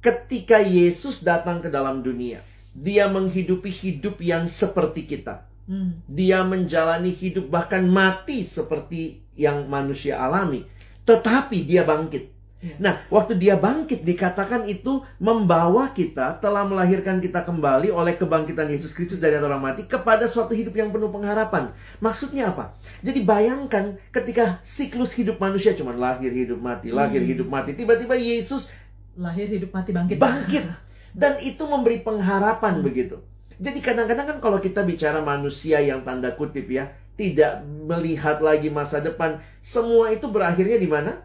[0.03, 2.43] ketika Yesus datang ke dalam dunia,
[2.75, 5.47] dia menghidupi hidup yang seperti kita.
[5.65, 5.97] Hmm.
[6.05, 10.67] Dia menjalani hidup bahkan mati seperti yang manusia alami.
[11.07, 12.35] Tetapi dia bangkit.
[12.65, 12.81] Yes.
[12.81, 18.89] Nah, waktu dia bangkit dikatakan itu membawa kita telah melahirkan kita kembali oleh kebangkitan Yesus
[18.89, 21.69] Kristus dari orang mati kepada suatu hidup yang penuh pengharapan.
[22.01, 22.73] Maksudnya apa?
[23.05, 27.31] Jadi bayangkan ketika siklus hidup manusia cuma lahir hidup mati, lahir Hmm.
[27.37, 28.73] hidup mati, tiba-tiba Yesus
[29.15, 30.63] lahir hidup mati bangkit bangkit
[31.15, 33.17] dan itu memberi pengharapan begitu.
[33.55, 38.99] Jadi kadang-kadang kan kalau kita bicara manusia yang tanda kutip ya tidak melihat lagi masa
[38.99, 39.39] depan.
[39.63, 41.23] Semua itu berakhirnya di mana?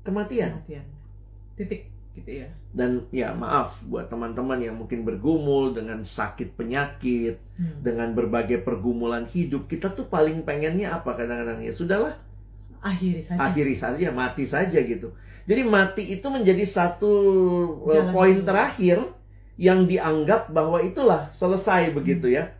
[0.00, 0.56] Kematian.
[0.64, 0.84] Kematian.
[1.52, 2.48] Titik gitu ya.
[2.72, 7.80] Dan ya maaf buat teman-teman yang mungkin bergumul dengan sakit penyakit, Hmm.
[7.80, 12.12] dengan berbagai pergumulan hidup, kita tuh paling pengennya apa kadang-kadang ya sudahlah
[12.84, 13.40] Akhiri saja.
[13.40, 15.12] akhiri saja, mati saja gitu.
[15.48, 17.12] Jadi mati itu menjadi satu
[17.88, 19.00] Jalan poin terakhir
[19.56, 22.52] yang dianggap bahwa itulah selesai begitu ya.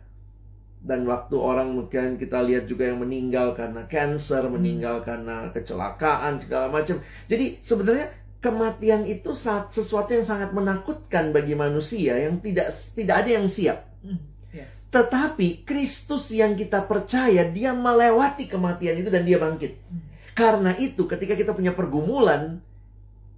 [0.77, 6.69] Dan waktu orang mungkin kita lihat juga yang meninggal karena cancer, meninggal karena kecelakaan segala
[6.69, 7.01] macam.
[7.27, 8.07] Jadi sebenarnya
[8.39, 13.79] kematian itu saat sesuatu yang sangat menakutkan bagi manusia yang tidak tidak ada yang siap.
[14.05, 14.21] Hmm.
[14.53, 14.87] Yes.
[14.89, 19.73] Tetapi Kristus yang kita percaya dia melewati kematian itu dan dia bangkit.
[19.91, 20.01] Hmm.
[20.37, 22.61] Karena itu ketika kita punya pergumulan,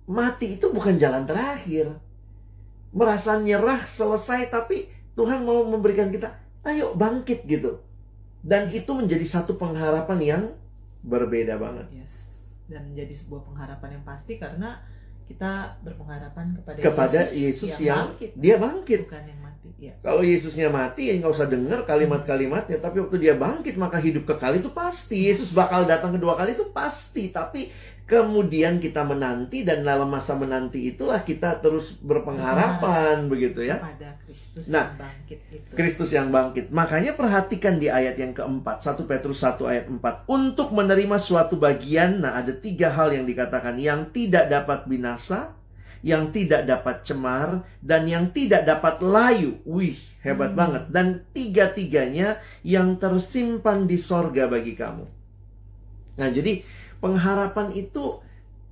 [0.06, 1.95] mati itu bukan jalan terakhir.
[2.89, 6.32] Merasa nyerah selesai tapi Tuhan mau memberikan kita,
[6.65, 7.84] ayo bangkit gitu.
[8.39, 10.43] Dan itu menjadi satu pengharapan yang
[11.04, 11.91] berbeda banget.
[11.91, 12.15] Yes.
[12.71, 14.80] Dan menjadi sebuah pengharapan yang pasti karena
[15.30, 18.99] kita berpengharapan kepada, Kepada Yesus yang bangkit, Dia bangkit.
[19.06, 19.69] bukan yang mati.
[19.78, 19.93] Ya.
[20.02, 24.58] Kalau Yesusnya mati ya nggak usah dengar kalimat-kalimatnya, tapi waktu dia bangkit maka hidup kekal
[24.58, 25.30] itu pasti.
[25.30, 27.69] Yesus bakal datang kedua kali itu pasti, tapi
[28.10, 33.78] kemudian kita menanti dan dalam masa menanti itulah kita terus berpengharapan begitu ya.
[33.78, 35.69] Kepada Kristus Nah, yang bangkit itu.
[35.78, 36.65] Kristus yang bangkit.
[36.74, 40.26] Makanya perhatikan di ayat yang keempat, 1 Petrus 1 ayat 4.
[40.26, 43.78] Untuk menerima suatu bagian, nah ada tiga hal yang dikatakan.
[43.78, 45.54] Yang tidak dapat binasa,
[46.02, 49.62] yang tidak dapat cemar, dan yang tidak dapat layu.
[49.69, 50.60] Wih, hebat Hmm.
[50.60, 50.84] banget.
[50.89, 55.06] Dan tiga-tiganya yang tersimpan di sorga bagi kamu.
[56.19, 56.60] Nah, jadi
[57.03, 58.19] pengharapan itu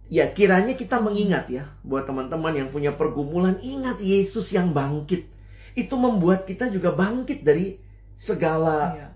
[0.08, 5.28] ya kiranya kita mengingat ya buat teman-teman yang punya pergumulan ingat Yesus yang bangkit
[5.76, 7.80] itu membuat kita juga bangkit dari
[8.18, 9.08] segala Iya.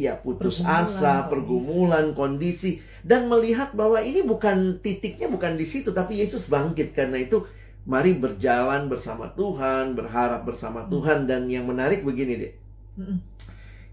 [0.00, 1.30] ya putus Pergumulan, asa, kondisi.
[1.30, 2.70] pergumulan, kondisi
[3.04, 7.44] dan melihat bahwa ini bukan titiknya bukan di situ tapi Yesus bangkit karena itu
[7.84, 10.90] mari berjalan bersama Tuhan, berharap bersama Hmm.
[10.92, 12.52] Tuhan dan yang menarik begini deh.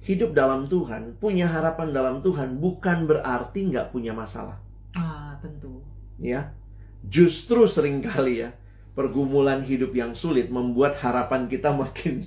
[0.08, 4.56] Hidup dalam Tuhan, punya harapan dalam Tuhan bukan berarti nggak punya masalah.
[4.96, 5.84] Ah, tentu.
[6.18, 6.56] ya.
[7.04, 8.56] Justru sering kali ya
[8.96, 12.26] pergumulan hidup yang sulit membuat harapan kita makin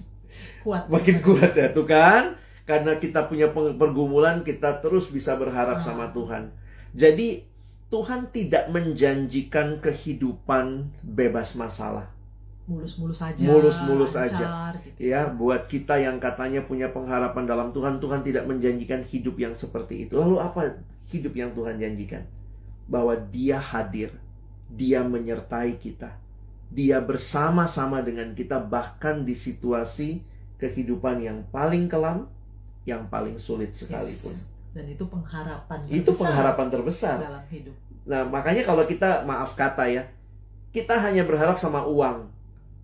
[0.62, 0.87] Kuat.
[0.87, 2.37] makin kuat ya tuh kan?
[2.69, 5.85] Karena kita punya pergumulan kita terus bisa berharap Ah.
[5.85, 6.55] sama Tuhan.
[6.95, 7.43] Jadi
[7.90, 12.07] Tuhan tidak menjanjikan kehidupan bebas masalah.
[12.70, 13.42] Mulus-mulus saja.
[13.42, 14.83] Mulus-mulus lancar, aja.
[14.87, 14.98] gitu.
[15.02, 20.06] Ya, buat kita yang katanya punya pengharapan dalam Tuhan, Tuhan tidak menjanjikan hidup yang seperti
[20.06, 20.14] itu.
[20.14, 20.78] Lalu apa
[21.11, 22.22] hidup yang Tuhan janjikan?
[22.87, 24.14] Bahwa Dia hadir,
[24.70, 26.14] Dia menyertai kita,
[26.70, 30.22] Dia bersama-sama dengan kita bahkan di situasi
[30.62, 32.30] kehidupan yang paling kelam,
[32.87, 34.30] yang paling sulit sekalipun.
[34.30, 34.54] Yes.
[34.70, 35.83] Dan itu pengharapan.
[35.90, 37.16] Itu terbesar pengharapan terbesar.
[37.18, 37.74] dalam hidup.
[38.06, 40.06] Nah, makanya kalau kita maaf kata ya,
[40.70, 42.30] kita hanya berharap sama uang.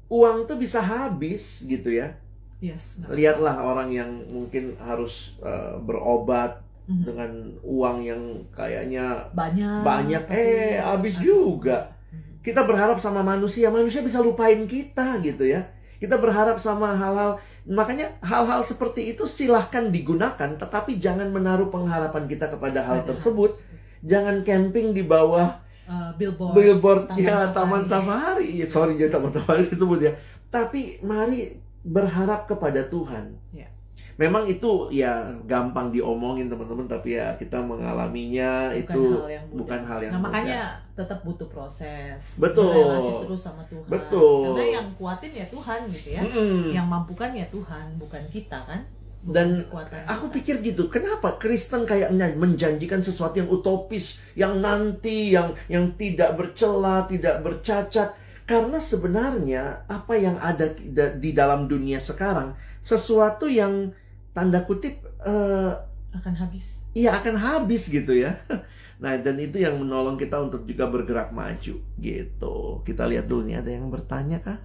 [0.07, 2.15] Uang tuh bisa habis gitu ya.
[2.59, 3.03] Yes.
[3.11, 7.03] Lihatlah orang yang mungkin harus eh, berobat Mhm.
[7.03, 7.31] dengan
[7.67, 8.23] uang yang
[8.55, 9.83] kayaknya banyak.
[9.83, 11.91] banyak, tapi eh, habis juga.
[12.15, 12.47] Mhm.
[12.47, 15.67] kita berharap sama manusia, manusia bisa lupain kita gitu ya.
[15.99, 22.47] Kita berharap sama hal-hal makanya hal-hal seperti itu silahkan digunakan, tetapi jangan menaruh pengharapan kita
[22.47, 23.59] kepada hal tersebut.
[24.07, 26.55] Jangan camping di bawah Eh, billboard.
[26.59, 27.55] billboard Taman ya Safari.
[27.55, 28.49] taman safari.
[28.59, 30.13] Ya, sorry ya taman safari disebut ya.
[30.51, 31.55] Tapi mari
[31.87, 33.39] berharap kepada Tuhan.
[33.55, 33.71] Ya.
[34.17, 39.59] Memang itu ya gampang diomongin teman-teman, tapi ya kita mengalaminya bukan itu hal yang mudah.
[39.61, 40.33] bukan hal yang nah, mudah.
[40.33, 40.63] makanya
[40.97, 42.41] tetap butuh proses.
[42.41, 42.73] Betul.
[42.73, 43.85] Relasi terus sama Tuhan.
[43.87, 44.57] Betul.
[44.57, 46.23] Karena yang kuatin ya Tuhan gitu ya.
[46.25, 46.73] Mm-mm.
[46.73, 48.81] Yang mampukan ya Tuhan, bukan kita kan.
[49.27, 55.59] Dan kekuatan Aku pikir gitu, kenapa Kristen kayaknya menjanjikan sesuatu yang utopis, yang nanti, yang
[55.67, 58.15] yang tidak bercela, tidak bercacat?
[58.47, 62.55] Karena sebenarnya apa yang ada di- dalam dunia sekarang
[62.87, 63.91] sesuatu yang
[64.31, 65.73] tanda kutip eh,
[66.15, 66.87] akan habis.
[66.95, 68.39] Iya akan habis gitu ya.
[68.97, 72.57] Nah dan itu yang menolong kita untuk juga bergerak maju gitu.
[72.81, 74.57] Kita lihat dulu nih ada yang bertanya kah?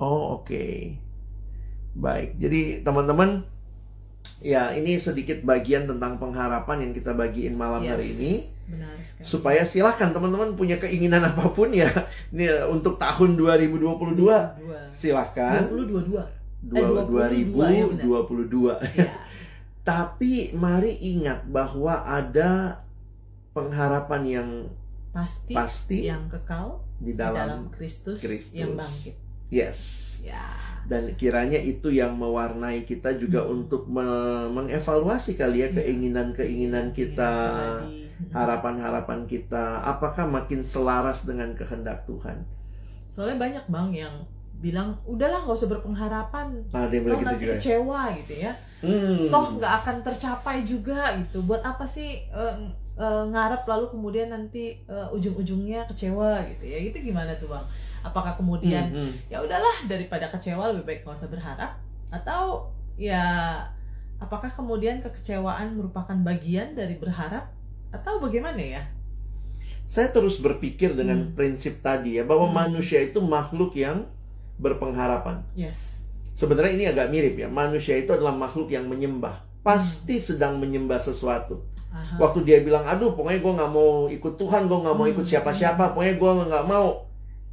[0.00, 0.64] Oh oke.
[1.92, 2.40] Baik.
[2.40, 3.44] Jadi teman-teman
[4.42, 7.90] ya ini sedikit bagian tentang pengharapan yang kita bagiin malam Yes.
[7.90, 8.32] hari ini.
[8.64, 9.24] Benar sekali.
[9.24, 11.88] Supaya silahkan teman-teman punya keinginan apa pun ya.
[12.30, 14.38] Ini ya, untuk tahun 2022 dua.
[14.90, 15.66] silahkan.
[15.66, 16.26] 2022.
[16.62, 17.86] Dua- Eh, 22, ya.
[17.90, 19.10] 2022 Ya.
[19.82, 22.78] Tapi mari ingat bahwa ada
[23.52, 24.50] pengharapan yang
[25.10, 28.54] Pasti, pasti yang kekal di di dalam dalam Kristus, Kristus.
[28.54, 29.12] yang bangkit.
[29.52, 29.78] Yes.
[30.24, 30.40] Ya.
[30.82, 33.62] Dan kiranya itu yang mewarnai kita juga Hmm.
[33.62, 35.76] untuk me- mengevaluasi kali ya Iya.
[35.78, 37.32] keinginan-keinginan kita,
[37.78, 38.32] Pribadi.
[38.32, 42.42] harapan-harapan kita, apakah makin selaras dengan kehendak Tuhan.
[43.06, 44.14] Soalnya banyak bang yang
[44.58, 47.54] bilang udahlah nggak usah berpengharapan, Nah, yang toh gitu nanti juga.
[47.58, 48.52] kecewa gitu ya.
[48.80, 49.26] Hmm.
[49.28, 51.42] Toh nggak akan tercapai juga gitu.
[51.42, 52.54] Buat apa sih eh,
[52.96, 56.78] eh, ngarep lalu kemudian nanti eh, ujung-ujungnya kecewa gitu ya?
[56.80, 57.66] Itu gimana tuh bang?
[58.02, 59.12] Apakah kemudian Hmm, hmm.
[59.30, 61.70] ya udahlah daripada kecewa lebih baik nggak usah berharap
[62.10, 63.22] atau ya
[64.18, 67.50] apakah kemudian kekecewaan merupakan bagian dari berharap
[67.90, 68.82] atau bagaimana ya?
[69.86, 71.32] Saya terus berpikir dengan Hmm.
[71.36, 72.56] prinsip tadi ya bahwa Hmm.
[72.56, 74.08] manusia itu makhluk yang
[74.56, 75.42] berpengharapan.
[75.52, 76.08] Yes.
[76.32, 77.48] Sebenarnya ini agak mirip ya.
[77.50, 79.44] Manusia itu adalah makhluk yang menyembah.
[79.60, 80.26] Pasti Hmm.
[80.32, 81.60] sedang menyembah sesuatu.
[81.92, 82.16] Aha.
[82.16, 85.32] Waktu dia bilang, aduh pokoknya gue nggak mau ikut Tuhan, gue nggak mau ikut Hmm.
[85.36, 87.04] siapa-siapa, pokoknya gue nggak mau.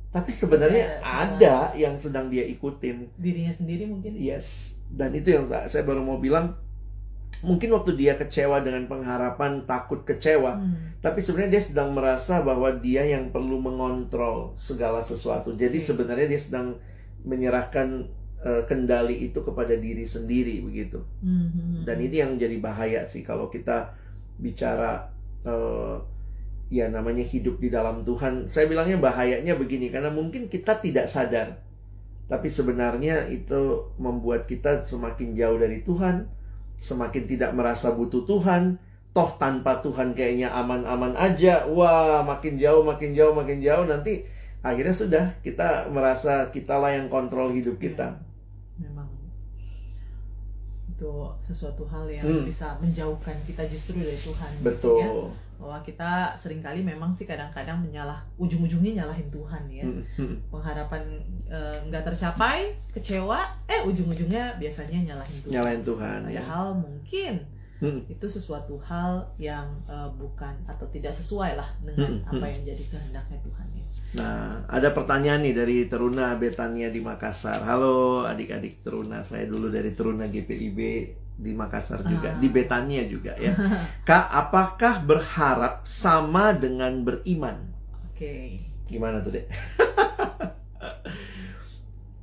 [0.09, 3.13] Tapi sebenarnya ada yang sedang dia ikutin.
[3.17, 4.17] dirinya sendiri mungkin.
[4.17, 4.79] Yes.
[4.89, 6.57] Dan itu yang sa- saya baru mau bilang.
[7.39, 10.59] Mungkin waktu dia kecewa dengan pengharapan, takut kecewa.
[10.59, 10.97] Hmm.
[10.99, 15.55] Tapi sebenarnya dia sedang merasa bahwa dia yang perlu mengontrol segala sesuatu.
[15.55, 15.87] Jadi Oke.
[15.87, 16.75] sebenarnya dia sedang
[17.23, 18.11] menyerahkan
[18.43, 20.99] eh, kendali itu kepada diri sendiri begitu.
[21.23, 21.83] Hmm, hmm, hmm.
[21.87, 23.95] Dan ini yang jadi bahaya sih kalau kita
[24.39, 25.07] bicara
[25.47, 25.95] eh,
[26.69, 28.47] ya namanya hidup di dalam Tuhan.
[28.49, 31.57] Saya bilangnya bahayanya begini karena mungkin kita tidak sadar.
[32.29, 36.29] Tapi sebenarnya itu membuat kita semakin jauh dari Tuhan,
[36.79, 38.77] semakin tidak merasa butuh Tuhan.
[39.09, 41.65] Toh tanpa Tuhan kayaknya aman-aman aja.
[41.65, 44.21] Wah, makin jauh, makin jauh, makin jauh nanti
[44.61, 48.21] akhirnya sudah kita merasa kitalah yang kontrol hidup kita.
[48.79, 49.09] memang
[50.89, 51.11] itu
[51.43, 52.43] sesuatu hal yang Hmm.
[52.47, 55.07] bisa menjauhkan kita justru dari Tuhan gitu ya.
[55.59, 60.35] Bahwa kita sering kali memang sih kadang-kadang menyalah ujung-ujungnya nyalahin Tuhan ya Hmm, hmm.
[60.47, 61.03] pengharapan
[61.45, 66.39] eh, nggak tercapai kecewa eh ujung-ujungnya biasanya nyalahin Tuhan Nyalain Tuhan ya.
[66.41, 67.33] padahal mungkin
[67.79, 68.03] Hmm.
[68.11, 72.51] itu sesuatu hal yang eh, bukan atau tidak sesuai lah dengan Hmm, apa hmm.
[72.51, 73.85] yang jadi kehendaknya Tuhan ya.
[74.19, 77.63] Nah, ada pertanyaan nih dari Teruna Betania di Makassar.
[77.63, 80.79] Halo adik-adik Teruna, saya dulu dari Teruna GPIB
[81.39, 82.37] di Makassar juga, Ah.
[82.37, 83.55] di Betania juga ya.
[84.09, 87.63] Kak, apakah berharap sama dengan beriman?
[88.11, 88.59] Oke.
[88.91, 89.47] Gimana tuh, Dek?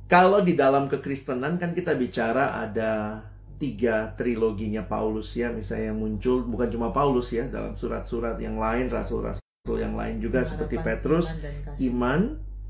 [0.07, 3.25] Kalau di dalam kekristenan kan kita bicara ada
[3.57, 8.87] tiga triloginya Paulus ya, misalnya yang muncul bukan cuma Paulus ya, dalam surat-surat yang lain,
[8.87, 11.43] rasul-rasul yang lain juga seperti Pengharapan, Petrus, iman,
[11.81, 12.21] iman,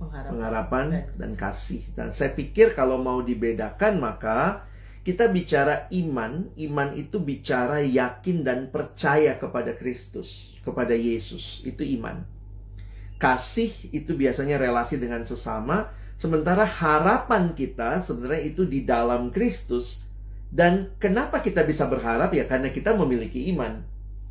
[0.02, 1.82] pengharapan, pengharapan dan dan kasih.
[1.94, 4.66] Dan saya pikir kalau mau dibedakan maka
[5.08, 11.64] kita bicara iman, iman itu bicara yakin dan percaya kepada Kristus, kepada Yesus.
[11.64, 12.28] Itu iman.
[13.16, 20.04] Kasih itu biasanya relasi dengan sesama, sementara harapan kita sebenarnya itu di dalam Kristus.
[20.52, 23.80] Dan kenapa kita bisa berharap ya karena kita memiliki iman.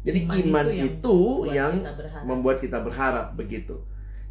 [0.04, 1.18] Jadi Iman iman, itu
[1.56, 3.80] yang itu yang membuat kita berharap begitu.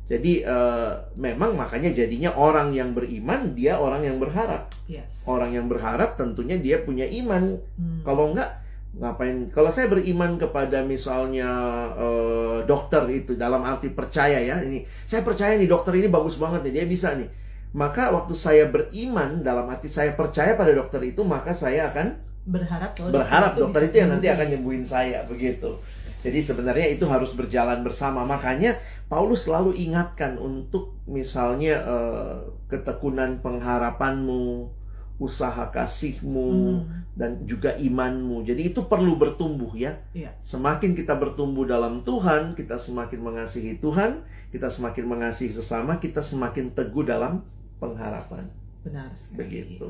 [0.05, 4.69] Jadi eh, memang makanya jadinya orang yang beriman dia orang yang berharap.
[4.85, 5.25] Yes.
[5.25, 7.57] Orang yang berharap tentunya dia punya iman.
[7.73, 8.05] Hmm.
[8.05, 8.61] Kalau enggak
[9.01, 9.49] ngapain?
[9.49, 11.49] Kalau saya beriman kepada misalnya
[11.97, 14.85] eh, dokter itu dalam arti percaya ya ini.
[15.09, 17.29] Saya percaya nih dokter ini bagus banget nih dia bisa nih.
[17.73, 22.07] Maka waktu saya beriman dalam arti saya percaya pada dokter itu maka saya akan
[22.45, 25.81] berharap bahwa berharap dokter bisa itu yang nanti akan nyembuhin saya begitu.
[26.25, 28.25] Jadi sebenarnya itu harus berjalan bersama.
[28.25, 32.35] Makanya Paulus selalu ingatkan untuk misalnya eh,
[32.73, 34.73] ketekunan pengharapanmu,
[35.21, 37.05] usaha kasihmu, Hmm.
[37.15, 38.43] dan juga imanmu.
[38.43, 39.95] Jadi itu perlu bertumbuh ya.
[40.11, 40.33] Iya.
[40.41, 46.73] Semakin kita bertumbuh dalam Tuhan, kita semakin mengasihi Tuhan, kita semakin mengasihi sesama, kita semakin
[46.73, 47.45] teguh dalam
[47.79, 48.64] pengharapan.
[48.85, 49.41] Benar sekali.
[49.41, 49.89] Begitu.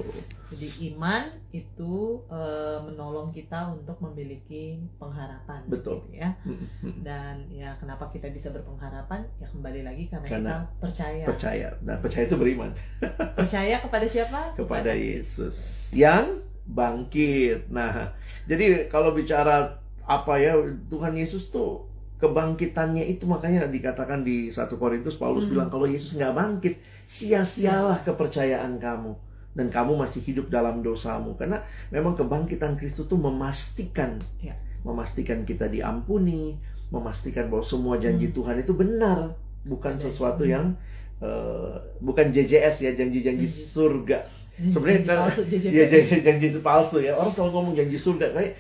[0.56, 1.94] Jadi iman itu
[2.32, 5.68] eh, menolong kita untuk memiliki pengharapan.
[5.68, 6.00] Betul.
[6.08, 6.32] gitu ya.
[6.48, 7.04] Mm-mm.
[7.04, 9.28] Dan ya kenapa kita bisa berpengharapan?
[9.38, 11.24] Ya kembali lagi karena, Karena kita percaya.
[11.28, 11.68] Percaya.
[11.84, 12.72] Dan percaya itu beriman.
[13.40, 14.42] Percaya kepada siapa?
[14.56, 17.68] kepada Yesus yang bangkit.
[17.70, 18.16] Nah,
[18.48, 19.76] jadi kalau bicara
[20.08, 20.56] apa ya
[20.88, 21.84] Tuhan Yesus tuh
[22.16, 25.52] kebangkitannya itu makanya dikatakan di 1 Korintus Paulus Hmm.
[25.60, 26.76] bilang kalau Yesus nggak bangkit
[27.06, 29.14] sia-sialah kepercayaan kamu.
[29.56, 31.38] Dan kamu masih hidup dalam dosamu.
[31.40, 34.20] Karena memang kebangkitan Kristus tuh memastikan.
[34.44, 34.58] Ya.
[34.86, 36.62] memastikan kita diampuni.
[36.94, 38.36] Memastikan bahwa semua janji Hmm.
[38.38, 39.34] Tuhan itu benar
[39.66, 40.04] bukan Ada.
[40.06, 40.78] sesuatu yang
[41.20, 43.50] eh, bukan JJS ya janji-janji Janji.
[43.50, 44.20] surga.
[44.56, 45.92] Sebenarnya palsu, janji Iya palsu.
[45.92, 48.52] janji, janji palsu ya orang selalu ngomong janji surga kayak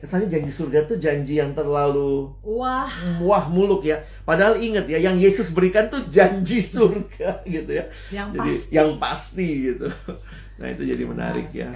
[0.00, 2.88] kesannya janji surga tuh janji yang terlalu Wah,
[3.20, 4.00] wah muluk ya.
[4.24, 7.84] Padahal ingat ya yang Yesus berikan tuh janji surga gitu ya.
[8.08, 8.72] yang Jadi pasti.
[8.72, 9.86] yang pasti gitu.
[10.56, 11.68] Nah itu jadi menarik ya.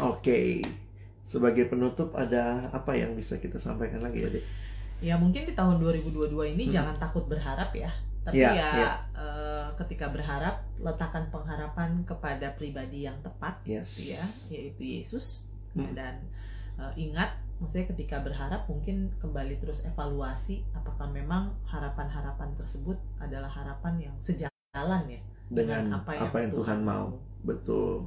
[0.00, 0.66] Oke.
[1.22, 4.44] Sebagai penutup ada apa yang bisa kita sampaikan lagi ya, Dek?
[5.02, 6.74] Ya mungkin di tahun 2022 ini Hmm.
[6.78, 7.90] jangan takut berharap ya.
[8.22, 8.92] Tapi Iya, ya iya.
[9.18, 13.98] eh, ketika berharap letakkan pengharapan kepada pribadi yang tepat Yes.
[13.98, 15.50] gitu ya, yaitu Yesus.
[15.74, 15.90] Hmm.
[15.90, 16.22] Dan
[16.78, 24.08] eh, ingat, maksudnya ketika berharap mungkin kembali terus evaluasi apakah memang harapan-harapan tersebut adalah harapan
[24.08, 25.20] yang sejalan ya
[25.52, 27.18] Dengan apa yang, Tuhan mau.
[27.44, 28.06] Betul.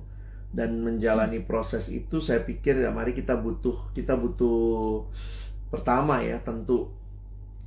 [0.49, 5.03] Dan menjalani proses itu saya pikir ya mari kita butuh kita butuh
[5.75, 6.87] pertama ya tentu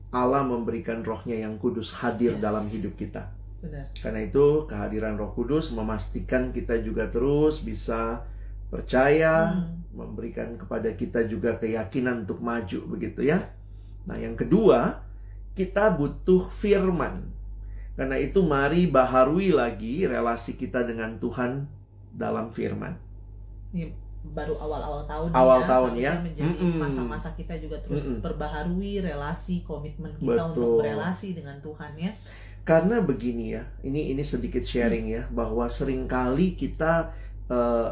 [0.08, 2.40] Allah memberikan rohnya yang kudus hadir Yes.
[2.40, 3.28] dalam hidup kita.
[3.60, 3.90] Benar.
[3.98, 8.22] Karena itu kehadiran Roh Kudus memastikan kita juga terus bisa
[8.72, 9.82] percaya, Hmm.
[9.92, 13.50] memberikan kepada kita juga keyakinan untuk maju begitu ya.
[14.06, 15.02] Nah, yang kedua,
[15.58, 17.28] kita butuh firman.
[17.98, 21.66] Karena itu mari baharui lagi relasi kita dengan Tuhan
[22.14, 22.94] dalam firman.
[24.22, 26.12] Baru awal-awal tahun Awal ya, tahun ya.
[26.20, 28.20] menjadi masa-masa kita juga terus Mm-mm.
[28.20, 30.50] perbaharui relasi komitmen kita Betul.
[30.52, 32.12] untuk berelasi dengan Tuhan ya
[32.68, 37.16] Karena begini ya, ini ini sedikit sharing ya bahwa sering kali kita
[37.48, 37.88] eh,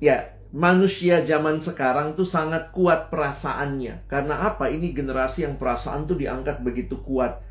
[0.00, 0.16] ya
[0.54, 4.06] manusia zaman sekarang tuh sangat kuat perasaannya.
[4.08, 4.70] Karena apa?
[4.70, 7.42] Ini generasi yang perasaan tuh diangkat begitu kuat.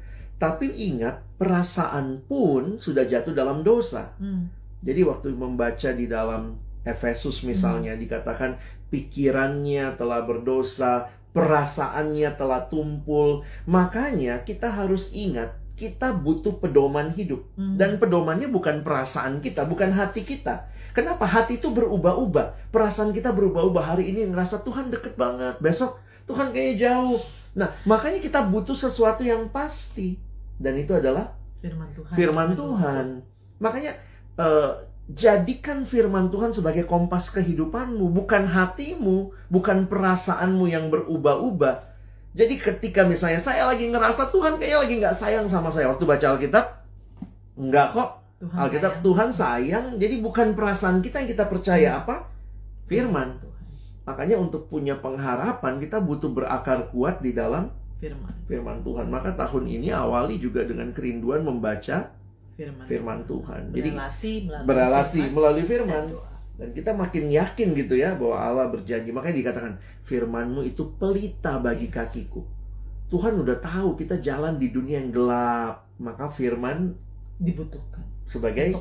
[0.42, 4.16] Tapi ingat, perasaan pun sudah jatuh dalam dosa.
[4.18, 4.50] Hmm.
[4.82, 8.60] Jadi waktu membaca di dalam Efesus misalnya dikatakan
[8.92, 13.42] pikirannya telah berdosa, perasaannya telah tumpul.
[13.66, 17.76] Makanya kita harus ingat kita butuh pedoman hidup Hmm.
[17.76, 20.70] dan pedomannya bukan perasaan kita, bukan hati kita.
[20.94, 22.70] Kenapa hati itu berubah-ubah?
[22.70, 23.98] Perasaan kita berubah-ubah.
[23.98, 25.98] Hari ini ngerasa Tuhan deket banget, besok
[26.30, 27.18] Tuhan kayaknya jauh.
[27.58, 30.22] Nah, makanya kita butuh sesuatu yang pasti.
[30.62, 33.06] Dan itu adalah firman Tuhan firman Tuhan.
[33.58, 33.92] Makanya
[34.38, 34.72] eh,
[35.12, 41.92] jadikan firman Tuhan sebagai kompas kehidupanmu, bukan hatimu, bukan perasaanmu yang berubah-ubah.
[42.34, 46.26] Jadi ketika misalnya saya lagi ngerasa Tuhan kayaknya lagi nggak sayang sama saya waktu baca
[46.34, 46.66] Alkitab,
[47.60, 48.10] enggak kok.
[48.42, 49.06] Tuhan Alkitab sayang.
[49.06, 52.28] Tuhan sayang, jadi bukan perasaan kita yang kita percaya apa?
[52.90, 53.38] Firman.
[53.38, 53.64] Tuhan.
[54.04, 57.72] Makanya untuk punya pengharapan kita butuh berakar kuat di dalam
[58.04, 59.08] firman firman Tuhan.
[59.08, 62.12] Maka tahun ini awali juga dengan kerinduan membaca
[62.54, 63.62] firman firman Tuhan.
[63.74, 66.04] Jadi berelasi melalui berelasi firman melalui dan firman
[66.54, 69.10] dan kita makin yakin gitu ya bahwa Allah berjanji.
[69.10, 69.74] Makanya dikatakan
[70.06, 71.96] firmanmu itu pelita bagi Yes.
[71.98, 72.46] kakiku.
[73.10, 76.98] Tuhan udah tahu kita jalan di dunia yang gelap, maka firman
[77.38, 78.74] dibutuhkan sebagai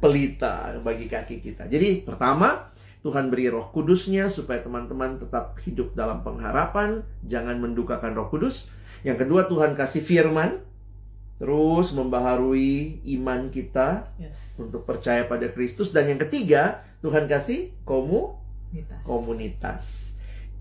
[0.00, 1.68] pelita bagi kaki kita.
[1.68, 2.72] Jadi pertama,
[3.04, 8.72] Tuhan beri roh kudusnya supaya teman-teman tetap hidup dalam pengharapan, jangan mendukakan roh kudus.
[9.04, 10.64] Yang kedua, Tuhan kasih firman,
[11.38, 14.54] terus membaharui iman kita yes.
[14.60, 15.90] untuk percaya pada Kristus.
[15.90, 18.38] Dan yang ketiga, Tuhan kasih komu,
[18.70, 19.02] Komunitas.
[19.04, 19.82] komunitas.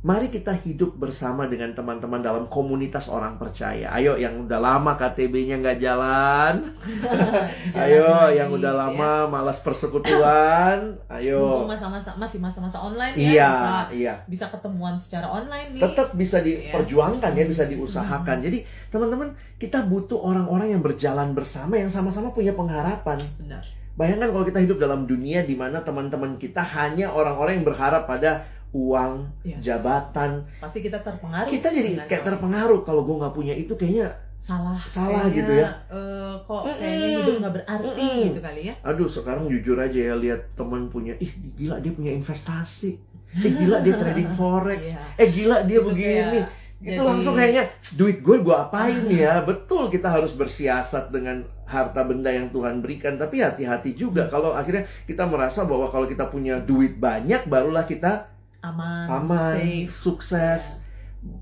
[0.04, 3.88] Mari kita hidup bersama dengan teman-teman dalam komunitas orang percaya.
[3.95, 7.47] Ayo yang udah lama KTB-nya nggak jalan, Jalan
[7.88, 8.80] Ayo lagi, yang udah ya.
[8.84, 11.64] lama malas persekutuan, ayo.
[11.64, 14.14] masa-masa masih masa-masa online Iya, ya bisa iya.
[14.28, 18.43] bisa ketemuan secara online nih Tetap bisa diperjuangkan ya, bisa diusahakan.
[18.43, 18.45] Hmm.
[18.51, 18.58] Jadi,
[18.91, 23.24] teman-teman, kita butuh orang-orang yang berjalan bersama yang sama-sama punya pengharapan.
[23.39, 23.64] benar
[23.95, 28.51] Bayangkan kalau kita hidup dalam dunia di mana teman-teman kita hanya orang-orang yang berharap pada
[28.74, 29.61] uang, Yes.
[29.61, 30.49] jabatan.
[30.57, 35.24] pasti kita terpengaruh Kita jadi kayak terpengaruh kalau gue nggak punya itu kayaknya salah Salah
[35.24, 35.69] Kayaknya, gitu ya.
[35.88, 36.76] eh, kok Mm-mm.
[36.76, 38.26] kayaknya hidup nggak berarti Mm-mm.
[38.26, 42.11] gitu kali ya Aduh sekarang jujur aja ya lihat teman punya ih gila dia punya
[42.11, 42.91] investasi.
[43.36, 44.82] Eh gila dia trading forex.
[44.84, 45.01] Iya.
[45.15, 46.39] Eh gila dia begini.
[46.41, 46.49] kayak
[46.84, 47.63] Itu jadi- langsung kayaknya
[47.93, 49.34] duit gue gue apain ya.
[49.41, 53.15] Betul kita harus bersiasat dengan harta benda yang Tuhan berikan.
[53.15, 58.32] Tapi hati-hati juga kalau akhirnya kita merasa bahwa kalau kita punya duit banyak barulah kita
[58.64, 60.80] aman, aman, safe sukses.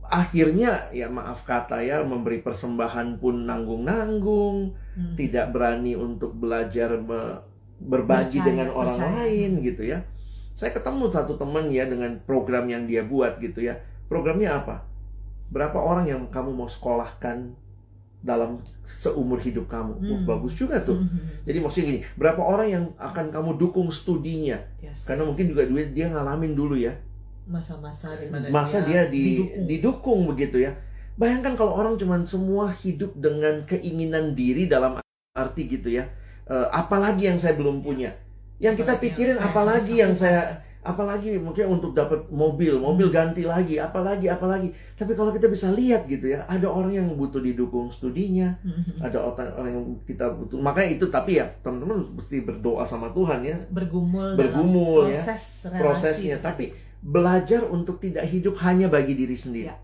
[0.05, 5.15] Akhirnya ya maaf kata ya memberi persembahan pun nanggung-nanggung Hmm.
[5.15, 7.39] tidak berani untuk belajar me-
[7.79, 9.15] berbagi Percaya, dengan orang percaya.
[9.23, 10.03] lain gitu ya.
[10.53, 13.79] Saya ketemu satu teman ya dengan program yang dia buat gitu ya.
[14.05, 14.83] Programnya apa?
[15.47, 17.55] Berapa orang yang kamu mau sekolahkan
[18.21, 19.97] dalam seumur hidup kamu?
[19.97, 20.27] Hmm.
[20.27, 20.99] bagus juga tuh.
[20.99, 21.47] Mhm.
[21.47, 24.59] Jadi maksudnya gini, berapa orang yang akan kamu dukung studinya?
[24.77, 25.07] Yes.
[25.07, 26.93] Karena mungkin juga duit dia ngalamin dulu ya.
[27.45, 29.65] Masa-masa di mana Masa dia, di, didukung.
[29.67, 30.71] didukung begitu ya.
[31.15, 34.97] Bayangkan kalau orang cuman semua hidup dengan keinginan diri dalam
[35.31, 36.07] arti gitu ya.
[36.47, 38.11] Eh, apalagi yang saya belum punya.
[38.61, 40.41] Yang kita Apalagi pikirin apalagi yang saya
[40.81, 43.13] apalagi mungkin untuk dapat mobil, mobil Hmm.
[43.13, 44.73] ganti lagi, apalagi apalagi.
[44.97, 48.97] Tapi kalau kita bisa lihat gitu ya, ada orang yang butuh didukung studinya, Mhm.
[48.97, 50.57] ada orang orang yang kita butuh.
[50.57, 55.43] Makanya itu tapi ya teman-teman mesti berdoa sama Tuhan ya, bergumul, Bergumul, dalam ya, proses
[55.69, 56.37] relasi prosesnya.
[56.41, 56.65] Tapi
[57.01, 59.73] belajar untuk tidak hidup hanya bagi diri sendiri.
[59.73, 59.77] Ya.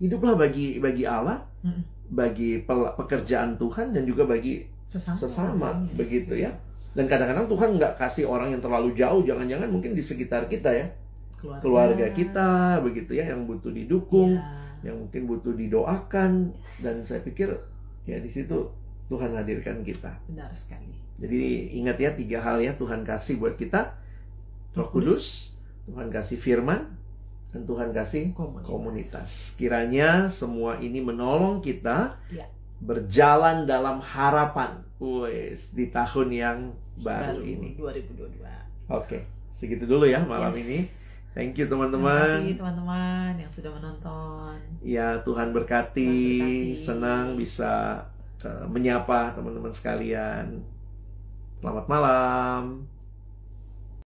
[0.00, 1.80] Hiduplah bagi bagi Allah, Mm.
[2.10, 5.94] bagi pekerjaan Tuhan dan juga bagi sesama, sesama orangnya.
[5.96, 6.50] begitu ya.
[6.94, 10.86] Dan kadang-kadang Tuhan nggak kasih orang yang terlalu jauh, jangan-jangan mungkin di sekitar kita ya,
[11.40, 12.48] keluarga, keluarga kita
[12.80, 14.92] begitu ya, yang butuh didukung, Ya.
[14.92, 16.52] yang mungkin butuh didoakan.
[16.54, 16.72] Yes.
[16.80, 17.50] Dan saya pikir
[18.04, 18.68] ya di situ
[19.08, 20.12] Tuhan hadirkan kita.
[20.28, 21.40] benar sekali Jadi
[21.78, 23.94] ingat ya tiga hal ya Tuhan kasih buat kita,
[24.74, 25.53] Roh Kudus,
[25.84, 26.80] Tuhan kasih Firman,
[27.52, 29.28] dan Tuhan kasih komunitas, komunitas.
[29.54, 32.48] Kiranya semua ini menolong kita Ya.
[32.80, 34.80] berjalan dalam harapan.
[34.96, 36.58] Wes di tahun yang
[36.96, 37.76] baru, ini.
[37.76, 38.40] 2022
[38.88, 40.62] Oke, segitu dulu ya malam Yes.
[40.64, 40.78] ini.
[41.34, 42.38] Thank you Terima kasih teman-teman.
[42.56, 44.54] teman-teman yang sudah menonton.
[44.80, 46.06] Ya Tuhan berkati.
[46.06, 46.78] Tuhan berkati.
[46.78, 48.06] Senang bisa
[48.40, 50.62] uh, menyapa teman-teman sekalian.
[51.58, 52.86] Selamat malam.